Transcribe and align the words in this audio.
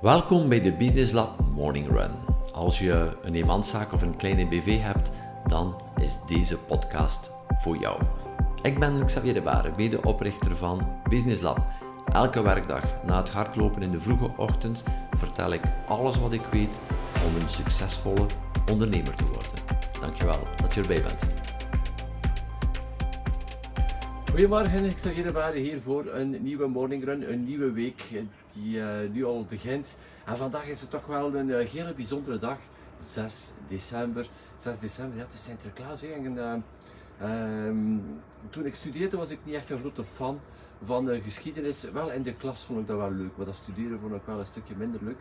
Welkom 0.00 0.48
bij 0.48 0.60
de 0.60 0.72
Business 0.72 1.12
Lab 1.12 1.40
Morning 1.54 1.88
Run. 1.88 2.10
Als 2.52 2.78
je 2.78 3.16
een 3.22 3.34
eenmanszaak 3.34 3.92
of 3.92 4.02
een 4.02 4.16
kleine 4.16 4.46
BV 4.46 4.80
hebt, 4.80 5.12
dan 5.46 5.80
is 6.00 6.18
deze 6.26 6.58
podcast 6.58 7.30
voor 7.48 7.76
jou. 7.76 8.02
Ik 8.62 8.78
ben 8.78 9.04
Xavier 9.04 9.34
de 9.34 9.42
Baren, 9.42 9.74
medeoprichter 9.76 10.56
van 10.56 11.00
Business 11.08 11.42
Lab. 11.42 11.58
Elke 12.12 12.42
werkdag 12.42 13.04
na 13.04 13.16
het 13.16 13.30
hardlopen 13.30 13.82
in 13.82 13.90
de 13.90 14.00
vroege 14.00 14.30
ochtend 14.36 14.82
vertel 15.10 15.52
ik 15.52 15.62
alles 15.88 16.18
wat 16.18 16.32
ik 16.32 16.46
weet 16.52 16.80
om 17.26 17.42
een 17.42 17.48
succesvolle 17.48 18.26
ondernemer 18.70 19.16
te 19.16 19.24
worden. 19.24 19.52
Dankjewel 20.00 20.40
dat 20.62 20.74
je 20.74 20.80
erbij 20.80 21.02
bent. 21.02 21.28
Goedemorgen, 24.30 24.84
ik 24.84 24.98
sta 24.98 25.10
hier 25.10 25.52
hier 25.52 25.80
voor 25.80 26.06
een 26.06 26.42
nieuwe 26.42 26.66
morning 26.66 27.04
run, 27.04 27.32
een 27.32 27.44
nieuwe 27.44 27.72
week 27.72 28.02
die 28.62 28.76
uh, 28.76 29.10
nu 29.12 29.24
al 29.24 29.46
begint. 29.48 29.96
En 30.24 30.36
vandaag 30.36 30.66
is 30.66 30.80
het 30.80 30.90
toch 30.90 31.06
wel 31.06 31.34
een 31.34 31.66
hele 31.66 31.94
bijzondere 31.94 32.38
dag, 32.38 32.58
6 33.00 33.52
december. 33.68 34.28
6 34.56 34.78
december, 34.78 35.16
ja, 35.16 35.24
het 35.24 35.34
is 35.34 35.44
Sinterklaas. 35.44 36.02
En, 36.02 36.36
uh, 36.36 37.66
um, 37.66 38.20
toen 38.50 38.66
ik 38.66 38.74
studeerde 38.74 39.16
was 39.16 39.30
ik 39.30 39.38
niet 39.42 39.54
echt 39.54 39.70
een 39.70 39.78
grote 39.78 40.04
fan 40.04 40.40
van 40.84 41.04
de 41.04 41.20
geschiedenis. 41.20 41.82
Wel 41.92 42.10
in 42.10 42.22
de 42.22 42.34
klas 42.34 42.64
vond 42.64 42.80
ik 42.80 42.86
dat 42.86 42.96
wel 42.96 43.10
leuk, 43.10 43.36
maar 43.36 43.46
dat 43.46 43.56
studeren 43.56 44.00
vond 44.00 44.14
ik 44.14 44.22
wel 44.24 44.38
een 44.38 44.46
stukje 44.46 44.74
minder 44.76 45.00
leuk. 45.02 45.18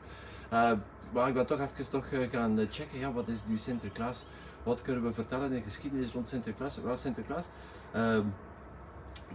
maar 1.14 1.28
ik 1.28 1.34
ben 1.34 1.46
toch 1.46 1.60
even 1.60 1.90
toch, 1.90 2.06
gaan 2.32 2.68
checken, 2.72 3.00
ja, 3.00 3.12
wat 3.12 3.28
is 3.28 3.40
nu 3.46 3.58
Sinterklaas? 3.58 4.26
Wat 4.64 4.82
kunnen 4.82 5.04
we 5.04 5.14
vertellen 5.14 5.46
in 5.46 5.54
de 5.54 5.62
geschiedenis 5.62 6.12
rond 6.12 6.30
Sinterklaas? 6.30 6.82
Wel, 6.82 6.98
Sinterklaas. 6.98 7.48
Ehm, 7.92 8.24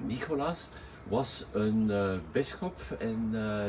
Nicolaas 0.01 0.69
was 1.09 1.45
een 1.53 1.87
uh, 1.91 2.13
bisschop 2.33 2.81
in 2.99 3.31
uh, 3.33 3.65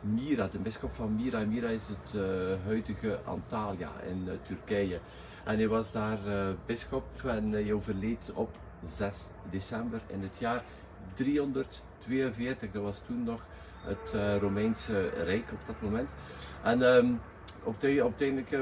Mira, 0.00 0.48
de 0.48 0.58
bisschop 0.58 0.92
van 0.92 1.14
Mira. 1.14 1.44
Mira 1.44 1.68
is 1.68 1.88
het 1.88 2.14
uh, 2.14 2.22
huidige 2.64 3.18
Antalya 3.24 3.90
in 4.06 4.28
Turkije. 4.46 5.00
En 5.44 5.56
hij 5.56 5.68
was 5.68 5.92
daar 5.92 6.18
bisschop 6.66 7.04
en 7.24 7.52
hij 7.52 7.72
overleed 7.72 8.30
op 8.34 8.50
6 8.84 9.26
december 9.50 10.00
in 10.06 10.22
het 10.22 10.38
jaar 10.38 10.62
342. 11.14 12.72
Dat 12.72 12.82
was 12.82 13.00
toen 13.06 13.24
nog 13.24 13.40
het 13.86 14.40
Romeinse 14.40 15.08
Rijk 15.08 15.50
op 15.52 15.66
dat 15.66 15.76
moment. 15.80 16.14
En 16.62 16.82
um, 16.82 17.20
op, 17.62 17.80
de, 17.80 18.04
op, 18.04 18.14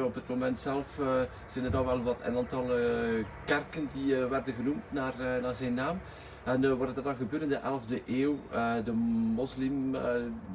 op 0.05 0.15
het 0.15 0.29
moment 0.29 0.61
zelf 0.61 0.99
uh, 0.99 1.07
zijn 1.47 1.65
er 1.65 1.71
dan 1.71 1.85
wel 1.85 2.03
wat 2.03 2.17
een 2.23 2.37
aantal 2.37 2.67
kerken 3.45 3.89
die 3.93 4.15
werden 4.15 4.55
genoemd 4.55 4.93
naar, 4.93 5.15
naar 5.43 5.55
zijn 5.55 5.75
naam. 5.75 6.01
En 6.45 6.79
wat 6.79 6.97
er 6.97 7.03
dan 7.03 7.17
gebeurde 7.17 7.45
in 7.45 7.51
de 7.51 7.61
11e 7.61 8.05
eeuw, 8.07 8.39
de 8.85 8.93
moslim 9.35 9.97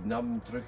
nam 0.03 0.42
terug 0.44 0.66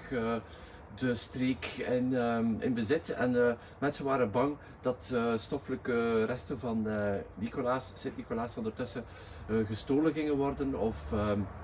de 0.96 1.16
streek 1.16 1.66
in, 1.66 2.14
in 2.60 2.74
bezit 2.74 3.10
en 3.10 3.58
mensen 3.80 4.06
waren 4.06 4.32
bang 4.32 4.56
dat 4.82 5.14
stoffelijke 5.36 6.26
resten 6.26 6.60
van 6.60 6.88
Nicolaas, 7.36 7.92
Sint-Nicolaas 7.96 8.58
ondertussen 8.58 9.04
gestolen 9.48 10.14
gingen 10.14 10.38
worden 10.38 10.80
of 10.80 10.96
vernietigd 10.98 11.61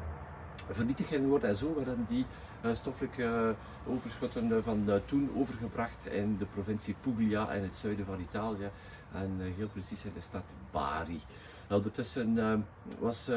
gingen 1.05 1.29
worden 1.29 1.49
en 1.49 1.55
zo 1.55 1.75
werden 1.75 2.05
die 2.09 2.25
stoffelijke 2.73 3.55
overschotten 3.87 4.63
van 4.63 5.01
toen 5.05 5.31
overgebracht 5.35 6.05
in 6.05 6.37
de 6.37 6.45
provincie 6.45 6.95
Puglia 7.01 7.51
in 7.51 7.63
het 7.63 7.75
zuiden 7.75 8.05
van 8.05 8.19
Italië 8.19 8.69
en 9.13 9.39
heel 9.39 9.67
precies 9.67 10.05
in 10.05 10.11
de 10.13 10.21
stad 10.21 10.43
Bari. 10.71 11.21
Ondertussen 11.69 12.65
was 12.99 13.31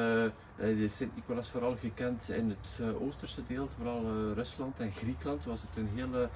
Sint-Nicolaas 0.87 1.51
vooral 1.51 1.77
gekend 1.77 2.29
in 2.29 2.49
het 2.49 2.95
oosterse 3.01 3.43
deel, 3.47 3.69
vooral 3.69 4.33
Rusland 4.33 4.79
en 4.79 4.93
Griekenland 4.93 5.45
was 5.45 5.63
het 5.63 5.77
een 5.77 5.89
hele 5.95 6.29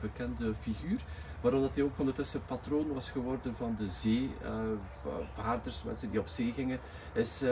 bekende 0.00 0.54
figuur. 0.54 1.04
Maar 1.42 1.52
omdat 1.52 1.74
hij 1.74 1.84
ook 1.84 1.98
ondertussen 1.98 2.44
patroon 2.44 2.92
was 2.92 3.10
geworden 3.10 3.54
van 3.54 3.76
de 3.78 3.88
zeevaarders, 3.88 5.82
mensen 5.84 6.10
die 6.10 6.20
op 6.20 6.28
zee 6.28 6.52
gingen, 6.52 6.78
is, 7.12 7.44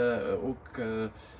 ook, 0.42 0.78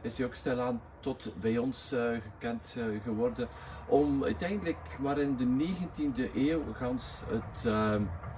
is 0.00 0.18
hij 0.18 0.26
ook 0.26 0.34
stilaan 0.34 0.82
tot 1.00 1.32
bij 1.40 1.58
ons 1.58 1.94
gekend 2.22 2.76
geworden. 3.02 3.48
Om 3.86 4.24
uiteindelijk 4.24 4.98
maar 5.00 5.18
in 5.18 5.36
de 5.36 5.74
19e 5.74 6.34
eeuw 6.34 6.62
gans 6.72 7.22
het 7.26 7.64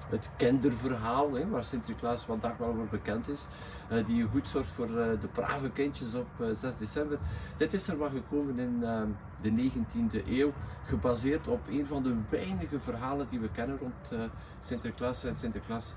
het 0.08 0.30
kinderverhaal, 0.36 1.32
hè, 1.32 1.48
waar 1.48 1.64
Sinterklaas 1.64 2.22
vandaag 2.22 2.56
wel 2.56 2.74
voor 2.74 2.86
bekend 2.90 3.28
is, 3.28 3.46
uh, 3.92 4.06
die 4.06 4.26
goed 4.32 4.48
zorgt 4.48 4.70
voor 4.70 4.88
uh, 4.88 4.96
de 4.96 5.28
brave 5.32 5.70
kindjes 5.70 6.14
op 6.14 6.26
uh, 6.40 6.50
eh, 6.50 6.56
6 6.56 6.76
december. 6.76 7.18
Dit 7.56 7.74
is 7.74 7.88
er 7.88 7.98
wel 7.98 8.08
gekomen 8.08 8.58
in 8.58 8.80
de 9.42 9.50
19e 9.50 10.28
eeuw, 10.28 10.52
gebaseerd 10.84 11.48
op 11.48 11.60
een 11.68 11.86
van 11.86 12.02
de 12.02 12.14
weinige 12.28 12.80
verhalen 12.80 13.26
die 13.30 13.40
we 13.40 13.48
kennen 13.48 13.78
rond 13.78 14.28
Sinterklaas. 14.60 15.24
En 15.24 15.38
Sinterklaas 15.38 15.94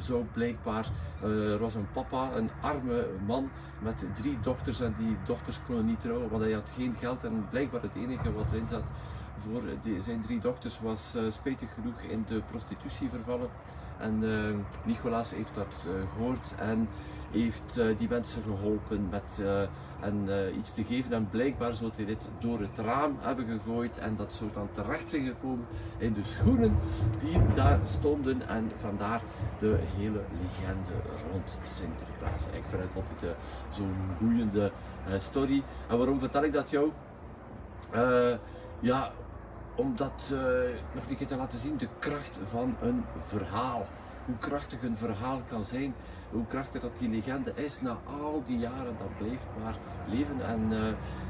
zou 0.00 0.24
blijkbaar, 0.32 0.88
er 1.22 1.58
was 1.58 1.74
een 1.74 1.88
papa, 1.92 2.32
een 2.32 2.50
arme 2.60 3.06
man 3.26 3.50
met 3.78 4.06
drie 4.14 4.38
dochters 4.42 4.80
en 4.80 4.94
die 4.98 5.16
dochters 5.24 5.60
konden 5.66 5.86
niet 5.86 6.00
trouwen, 6.00 6.28
want 6.28 6.42
hij 6.42 6.52
had 6.52 6.70
geen 6.74 6.94
geld 6.98 7.24
en 7.24 7.46
blijkbaar 7.50 7.82
het 7.82 7.94
enige 7.96 8.32
wat 8.32 8.46
erin 8.52 8.66
zat 8.66 8.90
voor 9.36 9.62
zijn 9.98 10.22
drie 10.22 10.40
dochters 10.40 10.80
was 10.80 11.14
uh, 11.16 11.22
spijtig 11.30 11.74
genoeg 11.74 12.00
in 12.00 12.24
de 12.28 12.42
prostitutie 12.50 13.08
vervallen. 13.08 13.48
En 13.98 14.22
uh, 14.22 14.54
Nicolaas 14.84 15.34
heeft 15.34 15.54
dat 15.54 15.74
gehoord 16.14 16.54
en 16.58 16.88
heeft 17.30 17.80
die 17.98 18.08
mensen 18.08 18.42
geholpen 18.42 19.08
met 19.10 19.42
en, 20.00 20.28
iets 20.58 20.74
te 20.74 20.84
geven. 20.84 21.12
En 21.12 21.28
blijkbaar 21.30 21.74
zou 21.74 21.90
hij 21.94 22.04
dit 22.04 22.28
door 22.38 22.60
het 22.60 22.78
raam 22.78 23.16
hebben 23.20 23.46
gegooid 23.46 23.98
en 23.98 24.16
dat 24.16 24.34
zou 24.34 24.50
dan 24.54 24.68
terecht 24.72 25.10
zijn 25.10 25.26
gekomen 25.26 25.66
in 25.98 26.12
de 26.12 26.24
schoenen 26.24 26.76
die 27.20 27.38
daar 27.54 27.80
stonden. 27.84 28.48
En 28.48 28.70
vandaar 28.76 29.22
de 29.58 29.78
hele 29.96 30.24
legende 30.40 30.92
rond 31.30 31.58
Sinterklaas. 31.62 32.46
Ik 32.46 32.64
vind 32.64 32.82
het 32.82 32.90
altijd 32.94 33.36
zo'n 33.70 33.96
boeiende 34.20 34.72
story. 35.16 35.62
En 35.88 35.98
waarom 35.98 36.18
vertel 36.18 36.44
ik 36.44 36.52
dat 36.52 36.70
jou? 36.70 36.90
Ja, 38.82 39.10
om 39.74 39.96
dat 39.96 40.30
uh, 40.32 40.38
nog 40.94 41.04
een 41.08 41.16
keer 41.16 41.26
te 41.26 41.36
laten 41.36 41.58
zien, 41.58 41.76
de 41.76 41.88
kracht 41.98 42.38
van 42.44 42.76
een 42.80 43.04
verhaal. 43.18 43.86
Hoe 44.26 44.38
krachtig 44.38 44.82
een 44.82 44.96
verhaal 44.96 45.40
kan 45.48 45.64
zijn, 45.64 45.94
hoe 46.30 46.46
krachtig 46.46 46.80
dat 46.80 46.98
die 46.98 47.08
legende 47.08 47.52
is 47.54 47.80
na 47.80 47.96
al 48.22 48.42
die 48.46 48.58
jaren, 48.58 48.96
dat 48.98 49.16
blijft 49.18 49.46
maar 49.62 49.76
leven. 50.06 50.40
En 50.54 50.60
uh, 50.70 50.78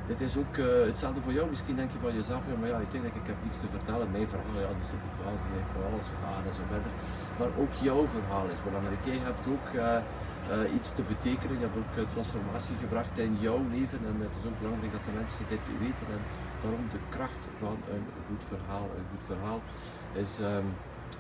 dit 0.07 0.21
is 0.21 0.37
ook 0.37 0.57
uh, 0.57 0.67
hetzelfde 0.91 1.21
voor 1.21 1.33
jou. 1.33 1.49
Misschien 1.49 1.77
denk 1.77 1.91
je 1.91 1.99
van 1.99 2.15
jezelf, 2.15 2.43
ja, 2.49 2.57
maar 2.61 2.69
ja, 2.69 2.77
uiteindelijk 2.77 3.21
ik 3.23 3.27
heb 3.27 3.37
niets 3.43 3.61
te 3.61 3.69
vertellen. 3.77 4.11
Mijn 4.11 4.29
verhaal, 4.29 4.61
ja, 4.61 4.73
die 4.81 4.89
zit 4.93 5.03
niet 5.05 5.17
klaar, 5.21 5.37
die 5.45 5.57
heeft 5.59 5.93
alles 5.93 6.09
gedaan 6.15 6.43
en 6.49 6.55
zo 6.59 6.63
verder. 6.75 6.93
Maar 7.39 7.53
ook 7.63 7.73
jouw 7.89 8.05
verhaal 8.17 8.47
is 8.55 8.63
belangrijk. 8.69 9.05
Jij 9.05 9.21
hebt 9.29 9.45
ook 9.55 9.69
iets 10.77 10.91
te 10.99 11.03
betekenen, 11.13 11.59
je 11.59 11.67
hebt 11.67 11.79
ook 11.83 12.09
transformatie 12.15 12.77
gebracht 12.85 13.19
in 13.19 13.37
jouw 13.47 13.63
leven. 13.77 14.01
En 14.09 14.17
het 14.27 14.37
is 14.41 14.47
ook 14.49 14.59
belangrijk 14.63 14.93
dat 14.97 15.05
de 15.09 15.15
mensen 15.21 15.45
dit 15.55 15.65
weten. 15.85 16.09
En 16.17 16.23
Daarom 16.63 16.89
de 16.91 16.99
kracht 17.09 17.43
van 17.59 17.77
een 17.91 18.07
goed 18.27 18.45
verhaal. 18.45 18.89
Een 18.97 19.09
goed 19.11 19.25
verhaal 19.25 19.61
is 20.13 20.39
um, 20.39 20.69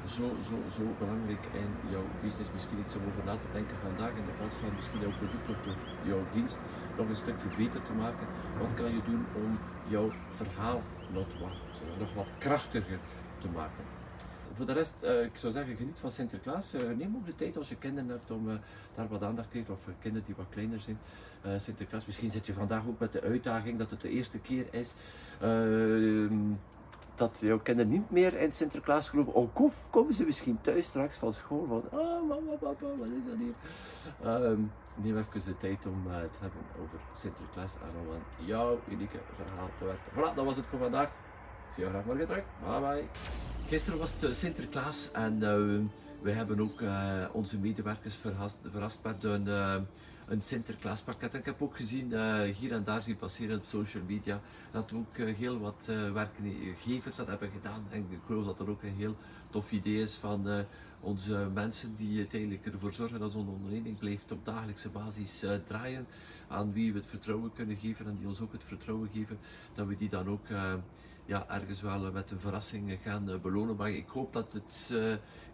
zo, 0.04 0.26
zo, 0.48 0.56
zo 0.76 0.82
belangrijk 0.98 1.44
in 1.52 1.70
jouw 1.90 2.06
business. 2.22 2.52
Misschien 2.52 2.78
iets 2.78 2.94
om 2.94 3.02
over 3.08 3.24
na 3.24 3.36
te 3.36 3.46
denken 3.52 3.76
vandaag 3.82 4.10
in 4.10 4.24
de 4.24 4.32
plaats 4.38 4.54
van 4.54 4.74
misschien 4.74 5.00
jouw 5.00 5.16
product 5.18 5.48
of 5.50 5.60
jouw 6.02 6.24
dienst 6.32 6.58
nog 6.96 7.08
een 7.08 7.22
stukje 7.24 7.48
beter 7.56 7.82
te 7.82 7.92
maken. 7.92 8.26
Wat 8.58 8.74
kan 8.74 8.94
je 8.94 9.02
doen 9.04 9.26
om 9.34 9.58
jouw 9.88 10.10
verhaal 10.28 10.82
nog 11.98 12.14
wat 12.14 12.28
krachtiger 12.38 12.98
te 13.38 13.48
maken? 13.48 14.01
Voor 14.52 14.66
de 14.66 14.72
rest, 14.72 14.94
uh, 15.02 15.22
ik 15.22 15.36
zou 15.36 15.52
zeggen, 15.52 15.76
geniet 15.76 15.98
van 15.98 16.10
Sinterklaas. 16.10 16.74
Uh, 16.74 16.80
neem 16.96 17.16
ook 17.16 17.26
de 17.26 17.34
tijd 17.34 17.56
als 17.56 17.68
je 17.68 17.76
kinderen 17.76 18.10
hebt 18.10 18.30
om 18.30 18.48
uh, 18.48 18.54
daar 18.94 19.08
wat 19.08 19.22
aandacht 19.22 19.50
te 19.50 19.58
geven, 19.58 19.74
of 19.74 19.88
kinderen 19.98 20.26
die 20.26 20.36
wat 20.36 20.46
kleiner 20.50 20.80
zijn. 20.80 20.98
Sinterklaas, 21.56 22.06
misschien 22.06 22.32
zit 22.32 22.46
je 22.46 22.52
vandaag 22.52 22.86
ook 22.86 22.98
met 22.98 23.12
de 23.12 23.20
uitdaging 23.20 23.78
dat 23.78 23.90
het 23.90 24.00
de 24.00 24.08
eerste 24.08 24.38
keer 24.38 24.66
is 24.70 24.94
ehm, 25.40 26.52
dat 27.14 27.38
jouw 27.40 27.58
kinderen 27.58 27.90
niet 27.90 28.10
meer 28.10 28.34
in 28.34 28.52
Sinterklaas 28.52 29.08
geloven. 29.08 29.34
Of 29.34 29.48
oh, 29.54 29.72
komen 29.90 30.14
ze 30.14 30.24
misschien 30.24 30.60
thuis 30.60 30.86
straks 30.86 31.18
van 31.18 31.34
school 31.34 31.66
van, 31.66 31.82
oh 32.00 32.28
mama, 32.28 32.52
papa, 32.58 32.86
wat 32.98 33.08
is 33.08 33.24
dat 33.26 33.36
hier? 33.38 33.54
Um, 34.50 34.72
neem 34.94 35.16
even 35.16 35.44
de 35.44 35.56
tijd 35.56 35.86
om 35.86 36.06
het 36.06 36.38
hebben 36.40 36.60
over 36.82 36.98
Sinterklaas 37.12 37.74
en 37.74 38.00
om 38.06 38.14
aan 38.14 38.46
jouw 38.46 38.80
unieke 38.88 39.18
verhaal 39.32 39.68
te 39.78 39.84
werken. 39.84 40.12
Voilà, 40.12 40.34
dat 40.34 40.44
was 40.44 40.56
het 40.56 40.66
voor 40.66 40.78
vandaag. 40.78 41.10
Zie 41.74 41.84
je 41.84 41.90
graag 41.90 42.04
morgen 42.04 42.26
terug. 42.26 42.44
Bye 42.64 42.80
bye. 42.80 43.08
Gisteren 43.68 43.98
was 43.98 44.12
het 44.20 44.36
Sinterklaas 44.36 45.10
en 45.12 45.34
uh, 45.34 45.80
we 46.22 46.30
hebben 46.30 46.60
ook 46.60 46.80
uh, 46.80 47.24
onze 47.32 47.58
medewerkers 47.58 48.14
verrast, 48.14 48.56
verrast 48.70 49.00
met 49.02 49.24
een, 49.24 49.46
uh, 49.46 49.74
een 50.26 50.42
Sinterklaaspakket. 50.42 51.34
ik 51.34 51.44
heb 51.44 51.62
ook 51.62 51.76
gezien, 51.76 52.12
hier 52.52 52.72
en 52.72 52.84
daar 52.84 53.02
zien 53.02 53.16
passeren 53.16 53.58
op 53.58 53.64
social 53.64 54.02
media, 54.06 54.40
dat 54.70 54.90
we 54.90 54.96
ook 54.96 55.16
heel 55.16 55.58
wat 55.58 55.90
werkgevers 56.12 57.16
dat 57.16 57.26
hebben 57.26 57.50
gedaan. 57.50 57.86
En 57.90 58.06
ik 58.10 58.18
geloof 58.26 58.44
dat 58.44 58.60
er 58.60 58.70
ook 58.70 58.82
een 58.82 58.94
heel 58.94 59.16
tof 59.50 59.72
idee 59.72 60.00
is 60.02 60.14
van 60.14 60.64
onze 61.00 61.48
mensen 61.54 61.96
die 61.96 62.18
uiteindelijk 62.18 62.66
ervoor 62.66 62.92
zorgen 62.92 63.20
dat 63.20 63.34
onze 63.34 63.50
onderneming 63.50 63.98
blijft 63.98 64.32
op 64.32 64.44
dagelijkse 64.44 64.88
basis 64.88 65.44
draaien. 65.66 66.06
Aan 66.48 66.72
wie 66.72 66.92
we 66.92 66.98
het 66.98 67.08
vertrouwen 67.08 67.52
kunnen 67.52 67.76
geven 67.76 68.06
en 68.06 68.16
die 68.16 68.26
ons 68.28 68.40
ook 68.40 68.52
het 68.52 68.64
vertrouwen 68.64 69.08
geven 69.12 69.38
dat 69.74 69.86
we 69.86 69.96
die 69.96 70.08
dan 70.08 70.28
ook 70.28 70.46
ja, 71.26 71.48
ergens 71.48 71.82
wel 71.82 72.12
met 72.12 72.30
een 72.30 72.40
verrassing 72.40 72.98
gaan 73.02 73.40
belonen. 73.42 73.76
Maar 73.76 73.90
ik 73.90 74.08
hoop 74.08 74.32
dat 74.32 74.52
het 74.52 74.94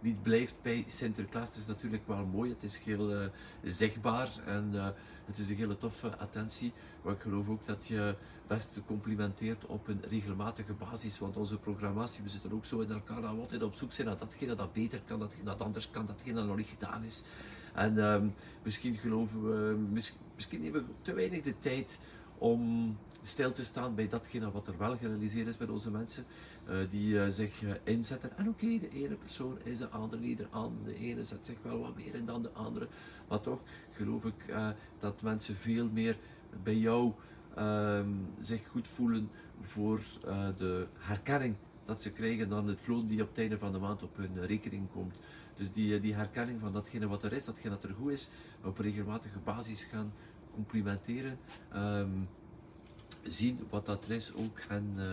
niet 0.00 0.22
blijft 0.22 0.54
bij 0.62 0.84
Sinterklaas. 0.86 1.48
Het 1.48 1.56
is 1.56 1.66
natuurlijk 1.66 2.06
wel 2.06 2.26
mooi, 2.26 2.50
het 2.50 2.62
is 2.62 2.78
heel 2.78 3.30
zichtbaar 3.64 4.30
en 4.46 4.94
het 5.24 5.38
is 5.38 5.48
een 5.48 5.56
hele 5.56 5.76
toffe 5.76 6.16
attentie. 6.16 6.72
Maar 7.02 7.14
ik 7.14 7.20
geloof 7.20 7.48
ook 7.48 7.66
dat 7.66 7.86
je 7.86 8.14
best 8.48 8.80
complimenteert 8.86 9.66
op 9.66 9.88
een 9.88 10.02
regelmatige 10.08 10.72
basis. 10.72 11.18
Want 11.18 11.36
onze 11.36 11.58
programmatie, 11.58 12.22
we 12.22 12.28
zitten 12.28 12.52
ook 12.52 12.64
zo 12.64 12.80
in 12.80 12.90
elkaar 12.90 13.20
dat 13.20 13.30
we 13.30 13.40
altijd 13.40 13.62
op 13.62 13.74
zoek 13.74 13.92
zijn 13.92 14.06
naar 14.06 14.16
datgene 14.16 14.54
dat 14.54 14.72
beter 14.72 15.00
kan, 15.06 15.18
datgene 15.18 15.44
dat 15.44 15.60
anders 15.60 15.90
kan, 15.90 16.06
datgene 16.06 16.34
dat 16.34 16.46
nog 16.46 16.56
niet 16.56 16.66
gedaan 16.78 17.04
is. 17.04 17.22
En 17.74 17.98
ehm, 17.98 18.26
misschien 18.62 18.96
geloven 18.96 19.42
we, 19.42 19.76
misschien, 20.34 20.60
nemen 20.60 20.86
we 20.86 20.92
te 21.02 21.12
weinig 21.14 21.42
de 21.42 21.58
tijd 21.58 22.00
om 22.38 22.96
stil 23.28 23.52
te 23.52 23.64
staan 23.64 23.94
bij 23.94 24.08
datgene 24.08 24.50
wat 24.50 24.66
er 24.66 24.78
wel 24.78 24.96
gerealiseerd 24.96 25.46
is 25.46 25.56
bij 25.56 25.66
onze 25.66 25.90
mensen, 25.90 26.25
uh, 26.69 26.76
die 26.90 27.14
uh, 27.14 27.28
zich 27.28 27.62
uh, 27.62 27.72
inzetten. 27.84 28.36
En 28.36 28.48
oké, 28.48 28.78
de 28.78 28.90
ene 28.92 29.14
persoon 29.14 29.58
is 29.62 29.78
de 29.78 29.88
andere 29.88 30.22
niet 30.22 30.46
aan. 30.50 30.72
De 30.84 30.94
ene 30.94 31.25
zet 31.25 31.46
zich 31.46 31.56
wel 31.62 31.78
wat 31.78 31.96
meer 31.96 32.14
in 32.14 32.26
dan 32.26 32.42
de 32.42 32.50
andere. 32.50 32.88
Maar 33.28 33.40
toch 33.40 33.60
geloof 33.90 34.25
ik 34.25 34.54
dat 34.98 35.22
mensen 35.22 35.56
veel 35.56 35.88
meer 35.92 36.16
bij 36.62 36.76
jou 36.76 37.12
ehm, 37.54 38.10
zich 38.40 38.69
goed 38.69 38.88
voelen 38.88 39.30
voor 39.60 40.00
de 40.56 40.86
herkenning 40.98 41.54
dat 41.84 42.02
ze 42.02 42.10
krijgen 42.10 42.48
dan 42.48 42.69
het 42.69 42.86
loon 42.86 43.06
die 43.06 43.22
op 43.22 43.28
het 43.28 43.38
einde 43.38 43.58
van 43.58 43.72
de 43.72 43.78
maand 43.78 44.02
op 44.02 44.16
hun 44.16 44.46
rekening 44.46 44.90
komt. 44.92 45.20
Dus 45.56 45.72
die, 45.72 46.00
die 46.00 46.14
herkenning 46.14 46.60
van 46.60 46.72
datgene 46.72 47.06
wat 47.06 47.22
er 47.22 47.32
is, 47.32 47.44
datgene 47.44 47.70
dat 47.75 47.84
er 47.84 47.94
goed 47.94 48.12
is, 48.12 48.28
op 48.64 48.78
regelmatige 48.78 49.38
basis 49.38 49.82
gaan 49.82 50.12
complimenteren. 50.54 51.38
Ehm, 51.72 52.10
zien 53.22 53.66
wat 53.70 53.87
dat 53.87 54.05
er 54.05 54.10
is, 54.10 54.32
ook 54.34 54.60
gaan, 54.60 54.94
uh, 54.96 55.05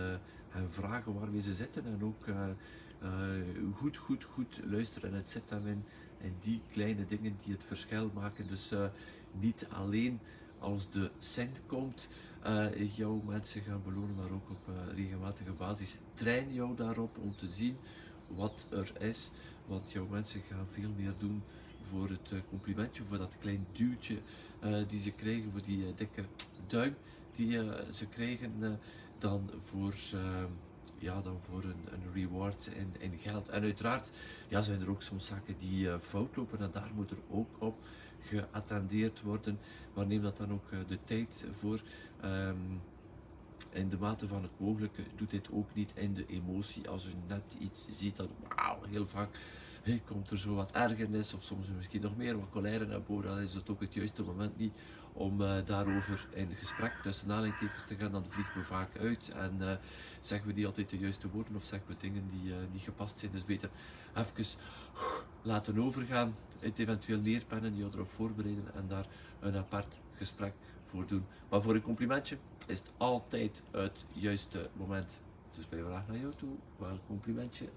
gaan 0.48 0.70
vragen 0.70 1.18
waarmee 1.18 1.42
ze 1.42 1.54
zitten 1.54 1.84
en 1.84 2.04
ook 2.04 2.26
uh, 2.26 2.48
uh, 3.02 3.10
goed, 3.74 3.96
goed, 3.96 4.24
goed 4.24 4.60
luisteren. 4.64 5.10
En 5.10 5.16
het 5.16 5.30
zit 5.30 5.48
dan 5.48 5.66
in, 5.66 5.84
die 6.40 6.60
kleine 6.72 7.06
dingen 7.06 7.36
die 7.44 7.54
het 7.54 7.64
verschil 7.64 8.10
maken. 8.14 8.46
Dus 8.46 8.72
niet 9.40 9.66
alleen 9.68 10.20
als 10.58 10.90
de 10.90 11.10
cent 11.18 11.60
komt, 11.66 12.08
jouw 12.94 13.22
mensen 13.26 13.62
gaan 13.62 13.82
belonen, 13.84 14.14
maar 14.14 14.30
ook 14.30 14.50
op 14.50 14.74
regelmatige 14.94 15.52
basis. 15.52 15.98
Train 16.14 16.52
jou 16.52 16.76
daarop 16.76 17.18
om 17.18 17.36
te 17.36 17.48
zien 17.48 17.76
wat 18.28 18.66
er 18.70 18.92
is, 18.98 19.30
want 19.66 19.92
jouw 19.92 20.06
mensen 20.06 20.40
gaan 20.40 20.66
veel 20.70 20.90
meer 20.96 21.14
doen 21.18 21.42
voor 21.80 22.08
het 22.08 22.32
complimentje, 22.48 23.02
voor 23.02 23.18
dat 23.18 23.36
klein 23.40 23.66
duwtje 23.72 24.18
die 24.88 25.00
ze 25.00 25.10
krijgen, 25.10 25.52
voor 25.52 25.62
die 25.62 25.94
dikke 25.94 26.24
duim 26.66 26.96
die 27.32 27.48
uh, 27.48 27.72
ze 27.92 28.06
krijgen 28.06 28.52
uh, 28.60 28.70
dan 29.18 29.50
voor, 29.56 29.94
ja, 30.98 31.22
dan 31.22 31.38
voor 31.48 31.64
een, 31.64 31.84
een 31.92 32.12
reward 32.14 32.70
in, 32.74 32.94
in, 32.98 33.18
geld. 33.18 33.48
En 33.48 33.62
uiteraard 33.62 34.10
ja, 34.48 34.62
zijn 34.62 34.80
er 34.80 34.90
ook 34.90 35.02
soms 35.02 35.26
zaken 35.26 35.54
die 35.58 35.98
fout 35.98 36.36
lopen 36.36 36.60
en 36.60 36.70
daar 36.70 36.90
moet 36.94 37.10
er 37.10 37.18
ook 37.30 37.48
op 37.58 37.78
geattendeerd 38.20 39.22
worden. 39.22 39.58
Maar 39.94 40.06
neem 40.06 40.22
dat 40.22 40.36
dan 40.36 40.52
ook 40.52 40.70
de 40.86 40.98
tijd 41.04 41.44
voor. 41.50 41.80
Um, 42.24 42.80
in 43.70 43.88
de 43.88 43.98
mate 43.98 44.28
van 44.28 44.42
het 44.42 44.60
mogelijke 44.60 45.02
doet 45.16 45.30
dit 45.30 45.48
ook 45.52 45.74
niet 45.74 45.92
in 45.94 46.14
de 46.14 46.26
emotie. 46.26 46.88
Als 46.88 47.04
je 47.04 47.12
net 47.26 47.56
iets 47.58 47.86
ziet, 47.88 48.16
dan 48.16 48.28
wauw, 48.48 48.78
heel 48.88 49.06
vaak 49.06 49.38
komt 50.06 50.30
er 50.30 50.38
zo 50.38 50.54
wat 50.54 50.72
ergernis 50.72 51.34
of 51.34 51.42
soms 51.42 51.66
misschien 51.76 52.00
nog 52.00 52.16
meer 52.16 52.38
wat 52.38 52.50
colère 52.50 52.86
naar 52.86 53.02
boven. 53.02 53.26
Dan 53.26 53.38
is 53.38 53.54
het 53.54 53.70
ook 53.70 53.80
het 53.80 53.94
juiste 53.94 54.22
moment 54.22 54.58
niet 54.58 54.72
om 55.12 55.40
uh, 55.40 55.56
daarover 55.64 56.26
in 56.30 56.54
gesprek 56.54 56.92
tussen 57.02 57.30
aanleidingstekens 57.30 57.84
te 57.84 57.94
gaan, 57.94 58.12
dan 58.12 58.26
vliegen 58.26 58.60
we 58.60 58.64
vaak 58.64 58.96
uit 58.98 59.28
en 59.28 59.56
uh, 59.60 59.70
zeggen 60.20 60.48
we 60.48 60.54
niet 60.54 60.66
altijd 60.66 60.90
de 60.90 60.98
juiste 60.98 61.30
woorden 61.30 61.56
of 61.56 61.64
zeggen 61.64 61.88
we 61.88 61.96
dingen 62.00 62.28
die 62.30 62.50
uh, 62.50 62.56
niet 62.72 62.82
gepast 62.82 63.18
zijn. 63.18 63.32
Dus 63.32 63.44
beter 63.44 63.70
even 64.14 64.44
laten 65.42 65.78
overgaan, 65.78 66.36
het 66.58 66.78
eventueel 66.78 67.20
neerpennen, 67.20 67.76
je 67.76 67.84
erop 67.84 68.08
voorbereiden 68.08 68.74
en 68.74 68.88
daar 68.88 69.06
een 69.40 69.56
apart 69.56 69.98
gesprek 70.12 70.52
voor 70.84 71.06
doen. 71.06 71.24
Maar 71.48 71.62
voor 71.62 71.74
een 71.74 71.82
complimentje 71.82 72.38
is 72.66 72.78
het 72.78 72.90
altijd 72.96 73.62
het 73.70 74.04
juiste 74.12 74.70
moment. 74.72 75.20
Dus 75.54 75.68
wij 75.68 75.82
vragen 75.82 76.12
naar 76.12 76.20
jou 76.20 76.32
toe, 76.36 76.56
wel 76.78 76.98
complimentje 77.06 77.68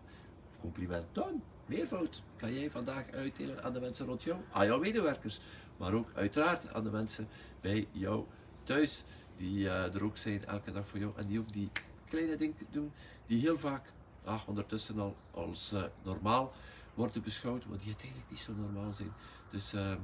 of 0.50 0.60
compliment 0.60 1.06
dan, 1.12 1.42
meervoud, 1.70 2.22
kan 2.38 2.54
jij 2.54 2.72
vandaag 2.72 3.12
uitdelen 3.12 3.64
aan 3.64 3.74
de 3.74 3.80
mensen 3.80 4.06
rond 4.06 4.24
jou, 4.24 4.40
aan 4.52 4.66
jouw 4.66 4.80
medewerkers 4.80 5.40
maar 5.80 5.94
ook 5.94 6.10
uiteraard 6.14 6.74
aan 6.74 6.84
de 6.84 6.90
mensen 6.90 7.28
bij 7.62 7.88
jou 7.92 8.26
thuis, 8.64 9.04
die 9.38 9.60
uh, 9.60 9.96
er 9.96 10.04
ook 10.04 10.18
zijn 10.18 10.46
elke 10.46 10.72
dag 10.72 10.88
voor 10.88 11.00
jou 11.00 11.14
en 11.16 11.28
die 11.28 11.40
ook 11.40 11.54
die 11.54 11.70
kleine 12.08 12.36
dingen 12.36 12.56
doen, 12.72 12.92
die 13.26 13.40
heel 13.42 13.58
vaak 13.58 13.92
ah, 14.24 14.42
ondertussen 14.48 15.00
al 15.00 15.16
als 15.32 15.74
uh, 15.74 15.84
normaal 16.04 16.54
worden 16.94 17.22
beschouwd, 17.22 17.66
maar 17.66 17.78
die 17.78 17.88
uiteindelijk 17.88 18.30
niet 18.30 18.40
zo 18.40 18.54
normaal 18.54 18.92
zijn. 18.92 19.14
Dus 19.50 19.74
uh, 19.74 19.96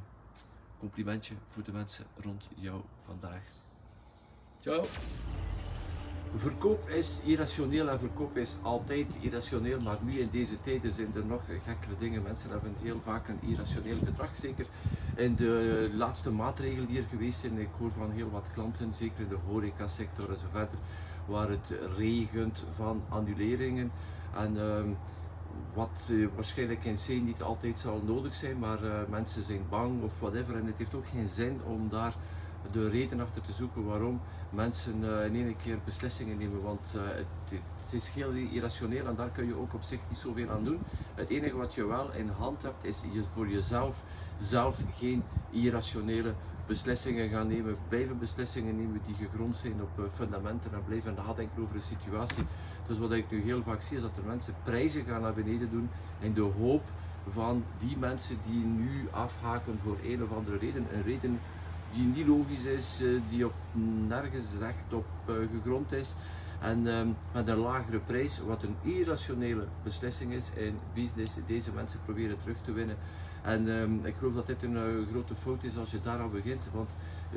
complimentje 0.80 1.36
voor 1.50 1.64
de 1.64 1.72
mensen 1.72 2.06
rond 2.22 2.48
jou 2.56 2.82
vandaag. 3.06 3.44
Ciao! 4.62 4.84
Verkoop 6.38 6.90
is 6.90 7.22
irrationeel 7.24 7.90
en 7.90 8.00
verkoop 8.00 8.38
is 8.38 8.58
altijd 8.62 9.18
irrationeel, 9.22 9.80
maar 9.82 9.98
nu 10.02 10.20
in 10.20 10.30
deze 10.32 10.62
tijden 10.62 10.94
zijn 10.94 11.12
er 11.16 11.26
nog 11.26 11.42
gekkere 11.64 11.94
dingen. 12.00 12.24
Mensen 12.24 12.52
hebben 12.52 12.76
heel 12.82 13.00
vaak 13.02 13.28
een 13.28 13.50
irrationeel 13.50 13.98
gedrag, 14.06 14.36
zeker 14.38 14.66
in 15.16 15.36
de 15.36 15.90
laatste 15.94 16.32
maatregelen 16.32 16.88
die 16.88 16.98
er 16.98 17.08
geweest 17.10 17.40
zijn. 17.40 17.60
Ik 17.60 17.70
hoor 17.78 17.92
van 17.92 18.12
heel 18.12 18.30
wat 18.30 18.48
klanten, 18.54 18.94
zeker 18.94 19.22
in 19.22 19.28
de 19.28 19.38
horecasector 19.48 20.30
en 20.30 20.40
zo 20.40 20.46
verder, 20.52 20.78
waar 21.26 21.50
het 21.50 21.74
regent 21.98 22.66
van 22.72 23.04
annuleringen. 23.10 23.92
En 24.38 24.56
uh, 24.56 24.64
wat 25.74 26.08
uh, 26.12 26.28
waarschijnlijk 26.36 26.86
in 26.86 26.96
C 26.96 27.08
niet 27.24 27.42
altijd 27.42 27.80
zal 27.80 28.02
nodig 28.06 28.36
zijn, 28.36 28.60
maar 28.60 28.84
uh, 28.84 28.92
mensen 29.10 29.44
zijn 29.44 29.62
bang 29.70 30.04
of 30.04 30.20
whatever. 30.20 30.56
En 30.56 30.66
het 30.66 30.78
heeft 30.78 30.96
ook 30.96 31.08
geen 31.08 31.30
zin 31.30 31.60
om 31.66 31.90
daar 31.90 32.16
de 32.72 32.90
reden 32.90 33.20
achter 33.20 33.42
te 33.42 33.54
zoeken 33.54 33.86
waarom 33.86 34.22
mensen 34.50 35.04
uh, 35.04 35.26
in 35.26 35.36
één 35.36 35.56
keer 35.64 35.78
beslissingen 35.86 36.38
nemen, 36.38 36.62
want 36.62 36.94
uh, 36.96 37.02
het, 37.06 37.60
het, 37.84 37.94
is 37.94 38.10
heel 38.10 38.32
irrationeel 38.32 39.08
en 39.08 39.16
daar 39.16 39.30
kun 39.30 39.48
je 39.48 39.56
ook 39.56 39.74
op 39.74 39.84
zich 39.84 40.00
niet 40.10 40.18
zoveel 40.18 40.50
aan 40.50 40.64
doen. 40.64 40.80
Het 41.16 41.30
enige 41.30 41.56
wat 41.56 41.74
je 41.74 41.86
wel 41.86 42.12
in 42.14 42.30
hand 42.30 42.64
hebt 42.64 42.86
is 42.86 43.04
je 43.12 43.24
voor 43.34 43.48
jezelf 43.48 44.04
zelf 44.40 44.80
geen 44.94 45.24
irrationele 45.50 46.34
beslissingen 46.68 47.30
gaan 47.30 47.48
nemen, 47.48 47.78
blijven 47.88 48.20
beslissingen 48.20 48.76
nemen 48.76 49.02
die 49.06 49.16
gegrond 49.16 49.58
zijn 49.58 49.82
op 49.82 50.00
uh, 50.00 50.06
fundamenten 50.14 50.74
en 50.74 50.84
blijven 50.86 51.14
nadenken 51.14 51.64
over 51.64 51.76
een 51.76 51.82
situatie. 51.82 52.44
Dus 52.88 52.98
wat 52.98 53.12
ik 53.12 53.32
nu 53.32 53.42
heel 53.42 53.64
vaak 53.64 53.82
zie 53.82 53.96
is 53.98 54.04
dat 54.04 54.18
er 54.18 54.24
mensen 54.26 54.54
prijzen 54.64 55.06
gaan 55.06 55.22
naar 55.22 55.34
beneden 55.34 55.72
doen 55.72 55.90
in 56.20 56.34
de 56.34 56.52
hoop 56.60 56.84
van 57.30 57.64
die 57.80 57.98
mensen 57.98 58.38
die 58.46 58.64
nu 58.64 59.08
afhaken 59.12 59.80
voor 59.84 59.98
een 60.04 60.24
of 60.24 60.32
andere 60.32 60.58
reden, 60.58 60.88
een 60.94 61.04
reden 61.04 61.40
die 61.94 62.06
niet 62.06 62.28
logisch 62.28 62.66
is, 62.66 63.02
eh, 63.02 63.10
die 63.30 63.46
op 63.46 63.54
nergens 64.08 64.54
recht 64.60 64.94
op 64.94 65.06
eh, 65.26 65.36
gegrond 65.52 65.92
is. 65.92 66.16
En 66.62 66.88
ehm, 66.88 67.08
met 67.34 67.48
een 67.48 67.58
lagere 67.58 68.00
prijs, 68.00 68.40
wat 68.40 68.64
een 68.64 68.76
irrationele 68.82 69.66
beslissing 69.84 70.32
is 70.32 70.52
in 70.56 70.78
business, 70.94 71.38
deze 71.48 71.72
mensen 71.72 72.00
proberen 72.06 72.38
terug 72.38 72.58
te 72.62 72.72
winnen. 72.72 72.98
En 73.42 73.68
um, 73.68 74.06
ik 74.06 74.16
geloof 74.20 74.34
dat 74.34 74.48
dit 74.48 74.64
een 74.64 74.76
uh, 74.76 75.08
grote 75.12 75.36
fout 75.36 75.64
is 75.64 75.78
als 75.78 75.92
je 75.92 76.02
daar 76.02 76.20
al 76.20 76.30
begint, 76.30 76.70
want 76.74 76.90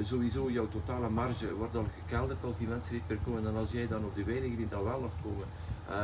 sowieso 0.03 0.51
jouw 0.51 0.69
totale 0.69 1.09
marge 1.09 1.55
wordt 1.55 1.77
al 1.77 1.87
gekelderd 2.03 2.45
als 2.45 2.57
die 2.57 2.69
mensen 2.69 2.95
niet 2.95 3.09
meer 3.09 3.19
komen. 3.25 3.47
En 3.47 3.57
als 3.57 3.71
jij 3.71 3.89
dan 3.89 4.05
op 4.05 4.15
die 4.15 4.25
weinigen 4.25 4.57
die 4.57 4.69
dan 4.69 4.85
wel 4.85 5.01
nog 5.01 5.13
komen, 5.23 5.47
uh, 5.91 5.95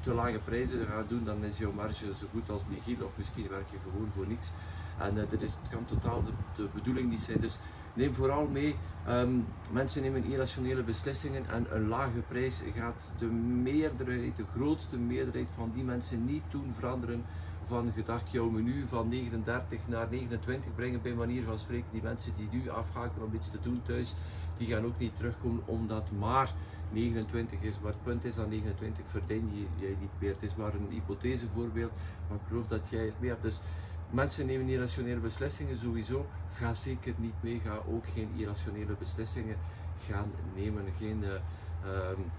te 0.00 0.14
lage 0.14 0.38
prijzen 0.44 0.86
gaat 0.86 1.08
doen, 1.08 1.24
dan 1.24 1.44
is 1.44 1.58
jouw 1.58 1.72
marge 1.72 2.04
zo 2.18 2.26
goed 2.30 2.50
als 2.50 2.62
nihil 2.68 3.04
of 3.04 3.16
misschien 3.16 3.48
werk 3.48 3.70
je 3.70 3.76
gewoon 3.82 4.10
voor 4.14 4.26
niks. 4.26 4.50
En 4.98 5.16
uh, 5.16 5.22
dat 5.30 5.40
is, 5.40 5.56
kan 5.70 5.84
totaal 5.84 6.22
de, 6.56 6.68
bedoeling 6.74 7.10
niet 7.10 7.20
zijn. 7.20 7.40
Dus 7.40 7.58
neem 7.94 8.14
vooral 8.14 8.46
mee, 8.46 8.76
um, 9.08 9.46
mensen 9.72 10.02
nemen 10.02 10.24
irrationele 10.24 10.82
beslissingen 10.82 11.48
en 11.48 11.66
een 11.70 11.88
lage 11.88 12.20
prijs 12.28 12.62
gaat 12.76 13.12
de 13.18 13.26
meerderheid, 13.26 14.36
de 14.36 14.44
grootste 14.54 14.98
meerderheid 14.98 15.48
van 15.54 15.70
die 15.74 15.84
mensen 15.84 16.24
niet 16.24 16.42
doen 16.50 16.74
veranderen 16.74 17.24
van 17.66 17.92
gedacht 17.94 18.30
jouw 18.30 18.50
menu 18.50 18.86
van 18.86 19.08
39 19.08 19.88
naar 19.88 20.06
29 20.10 20.74
brengen 20.74 21.02
bij 21.02 21.12
manier 21.12 21.44
van 21.44 21.58
spreken. 21.58 21.86
Die 21.92 22.02
mensen 22.02 22.32
die 22.36 22.48
nu 22.52 22.68
afhaken 22.68 23.22
om 23.22 23.34
iets 23.34 23.50
te 23.50 23.58
doen 23.62 23.82
thuis, 23.82 24.14
die 24.56 24.66
gaan 24.66 24.84
ook 24.84 24.98
niet 24.98 25.16
terugkomen 25.16 25.62
omdat 25.64 26.10
maar 26.18 26.52
29 26.92 27.60
is. 27.60 27.74
Maar 27.82 27.92
het 27.92 28.02
punt 28.02 28.24
is 28.24 28.34
dat 28.34 28.48
29 28.48 29.08
verdien 29.08 29.68
jij 29.76 29.96
niet 30.00 30.10
meer. 30.18 30.32
Het 30.32 30.42
is 30.42 30.56
maar 30.56 30.74
een 30.74 30.86
hypothesevoorbeeld, 30.90 31.92
maar 32.28 32.38
ik 32.38 32.48
geloof 32.48 32.66
dat 32.66 32.88
jij 32.88 33.04
het 33.04 33.20
meer 33.20 33.30
hebt. 33.30 33.42
Dus 33.42 33.60
Mensen 34.14 34.46
nemen 34.46 34.68
irrationele 34.68 35.20
beslissingen 35.20 35.78
sowieso. 35.78 36.26
Ga 36.52 36.74
zeker 36.74 37.14
niet 37.16 37.34
mee. 37.40 37.60
Ga 37.64 37.78
ook 37.88 38.06
geen 38.06 38.30
irrationele 38.36 38.94
beslissingen 38.98 39.56
gaan 40.06 40.30
nemen. 40.54 40.84
Geen, 40.98 41.24
um, 41.24 42.30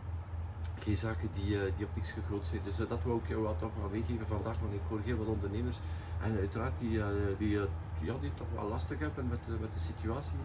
geen 0.79 0.98
zaken 0.98 1.29
die, 1.34 1.55
uh, 1.55 1.62
die 1.77 1.86
op 1.86 1.96
niks 1.96 2.12
gegrond 2.12 2.48
zijn. 2.48 2.62
Dus 2.63 2.79
uh, 2.79 2.89
dat 2.89 3.03
wil 3.03 3.22
ik 3.24 3.27
jou 3.29 3.55
toch 3.60 3.72
wel 3.79 3.89
meegeven 3.89 4.27
vandaag. 4.27 4.60
Want 4.60 4.74
ik 4.74 4.79
hoor 4.89 5.00
heel 5.03 5.17
wat 5.17 5.27
ondernemers. 5.27 5.77
En 6.22 6.38
uiteraard 6.38 6.79
die, 6.79 7.01
die, 7.38 7.60
ja, 8.01 8.15
die 8.22 8.34
toch 8.34 8.48
wel 8.53 8.70
lastig 8.70 9.00
hebben 9.00 9.27
met, 9.27 9.60
met 9.60 9.74
de 9.74 9.79
situatie. 9.79 10.39